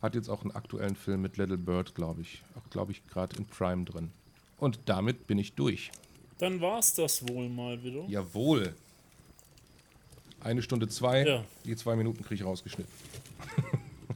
[0.00, 2.42] Hat jetzt auch einen aktuellen Film mit Little Bird, glaube ich.
[2.56, 4.10] Auch, glaube ich, gerade in Prime drin.
[4.56, 5.90] Und damit bin ich durch.
[6.38, 8.04] Dann war's das wohl mal wieder.
[8.08, 8.74] Jawohl.
[10.42, 11.26] Eine Stunde zwei.
[11.26, 11.44] Ja.
[11.66, 12.92] Die zwei Minuten kriege ich rausgeschnitten.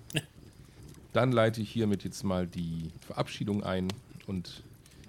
[1.12, 3.88] Dann leite ich hiermit jetzt mal die Verabschiedung ein
[4.26, 4.62] und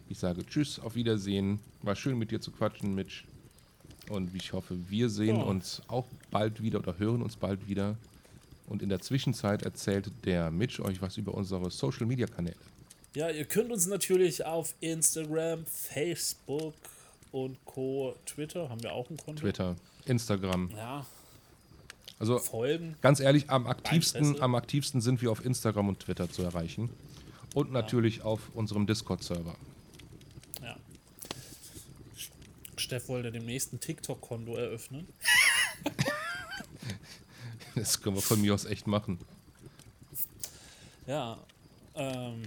[0.10, 1.60] ich sage Tschüss, auf Wiedersehen.
[1.82, 3.24] War schön mit dir zu quatschen, Mitch.
[4.10, 5.44] Und ich hoffe, wir sehen ja.
[5.44, 7.98] uns auch bald wieder oder hören uns bald wieder.
[8.68, 12.56] Und in der Zwischenzeit erzählt der Mitch euch was über unsere Social Media Kanäle.
[13.16, 16.74] Ja, ihr könnt uns natürlich auf Instagram, Facebook
[17.32, 18.16] und Co.
[18.26, 19.42] Twitter haben wir auch ein Konto.
[19.42, 19.76] Twitter,
[20.06, 20.70] Instagram.
[20.76, 21.06] Ja.
[22.20, 22.96] Also folgen.
[23.02, 26.90] Ganz ehrlich, am aktivsten, am aktivsten sind wir auf Instagram und Twitter zu erreichen.
[27.54, 28.24] Und natürlich ja.
[28.26, 29.56] auf unserem Discord-Server.
[30.62, 30.76] Ja.
[32.86, 35.08] Steff wollte demnächst ein TikTok-Konto eröffnen.
[37.76, 39.20] das können wir von mir aus echt machen.
[41.08, 41.40] Ja.
[41.96, 42.44] Ähm,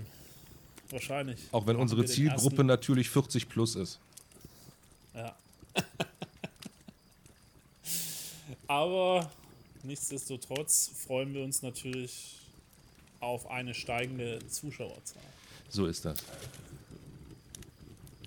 [0.91, 1.41] Wahrscheinlich.
[1.51, 3.99] Auch wenn unsere Zielgruppe natürlich 40 plus ist.
[5.13, 5.37] Ja.
[8.69, 9.29] Aber
[9.83, 12.37] nichtsdestotrotz freuen wir uns natürlich
[13.19, 15.21] auf eine steigende Zuschauerzahl.
[15.69, 16.19] So ist das.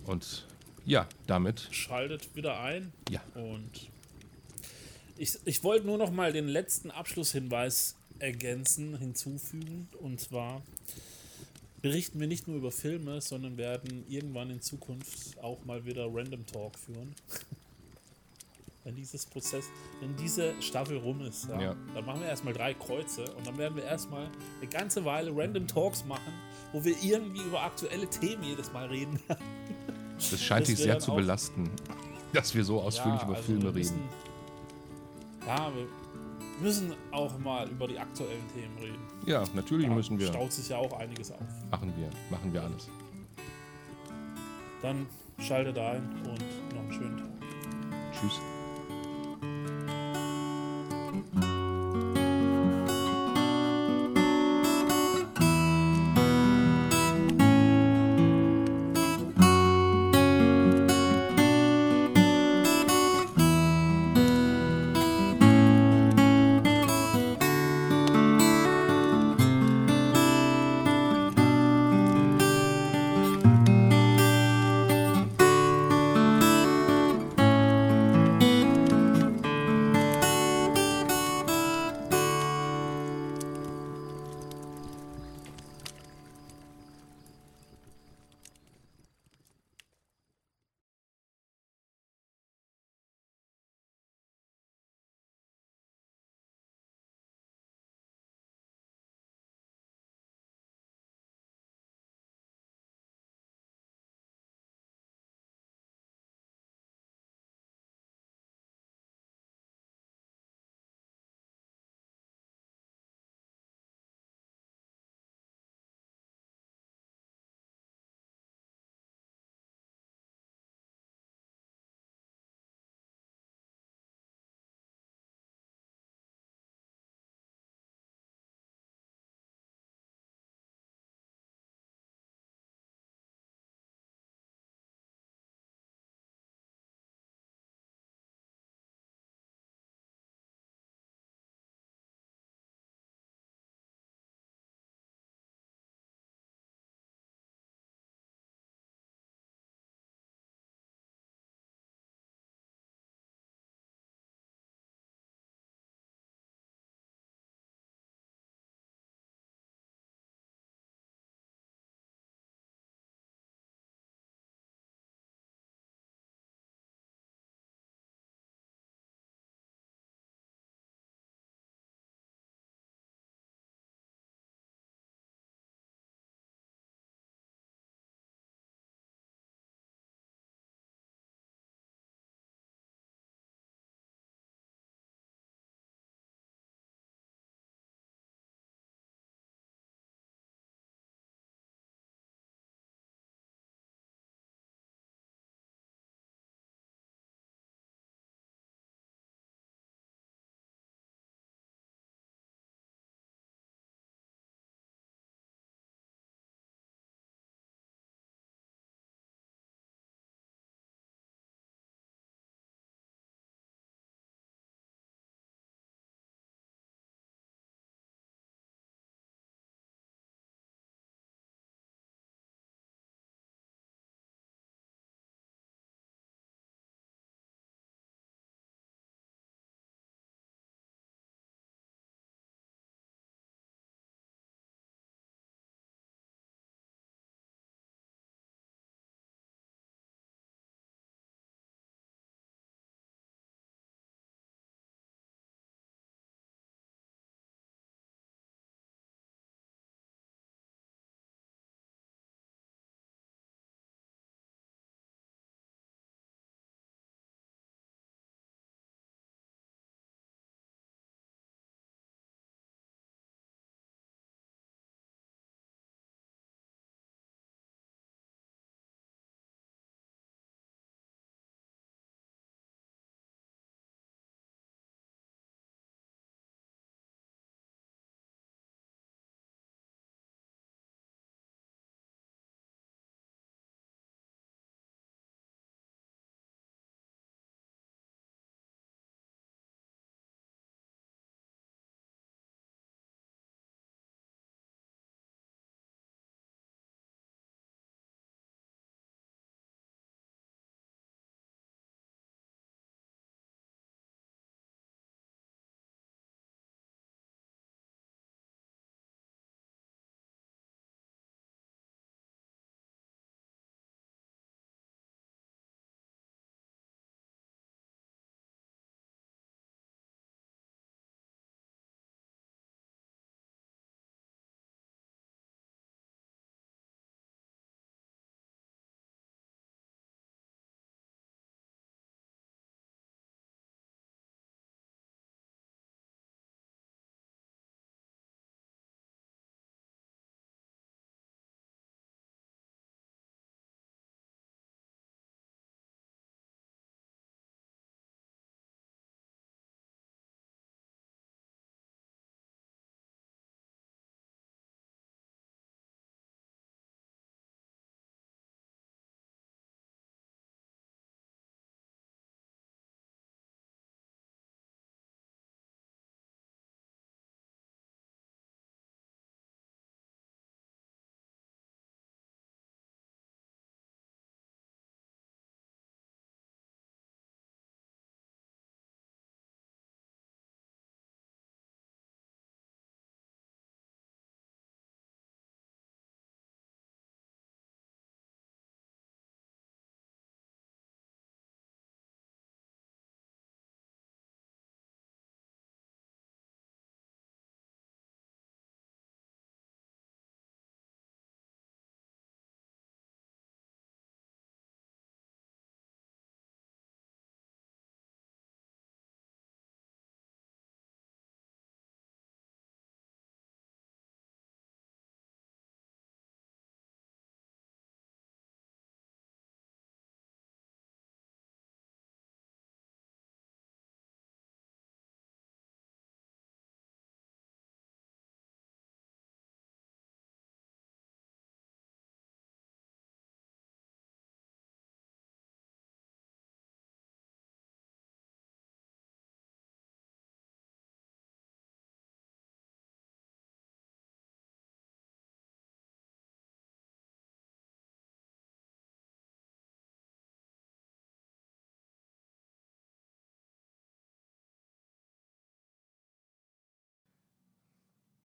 [0.06, 0.46] Und
[0.86, 1.68] ja, damit.
[1.72, 2.92] Schaltet wieder ein.
[3.10, 3.22] Ja.
[3.36, 3.90] Und
[5.18, 9.88] ich, ich wollte nur noch mal den letzten Abschlusshinweis ergänzen, hinzufügen.
[10.00, 10.62] Und zwar
[11.82, 16.46] berichten wir nicht nur über Filme, sondern werden irgendwann in Zukunft auch mal wieder Random
[16.46, 17.16] Talk führen.
[18.84, 19.66] wenn dieses Prozess,
[20.00, 21.76] wenn diese Staffel rum ist, ja, ja.
[21.94, 24.30] dann machen wir erstmal drei Kreuze und dann werden wir erstmal
[24.60, 26.34] eine ganze Weile Random Talks machen,
[26.72, 29.61] wo wir irgendwie über aktuelle Themen jedes Mal reden werden.
[30.30, 31.70] Das scheint dich sehr zu belasten,
[32.34, 34.10] dass wir so ausführlich ja, über also Filme müssen, reden.
[35.48, 35.88] Ja, wir
[36.62, 39.02] müssen auch mal über die aktuellen Themen reden.
[39.26, 40.28] Ja, natürlich da müssen wir.
[40.28, 41.40] staut sich ja auch einiges auf.
[41.70, 42.90] Machen wir, machen wir alles.
[44.82, 45.08] Dann
[45.40, 47.28] schaltet ein und noch einen schönen Tag.
[48.14, 48.40] Tschüss.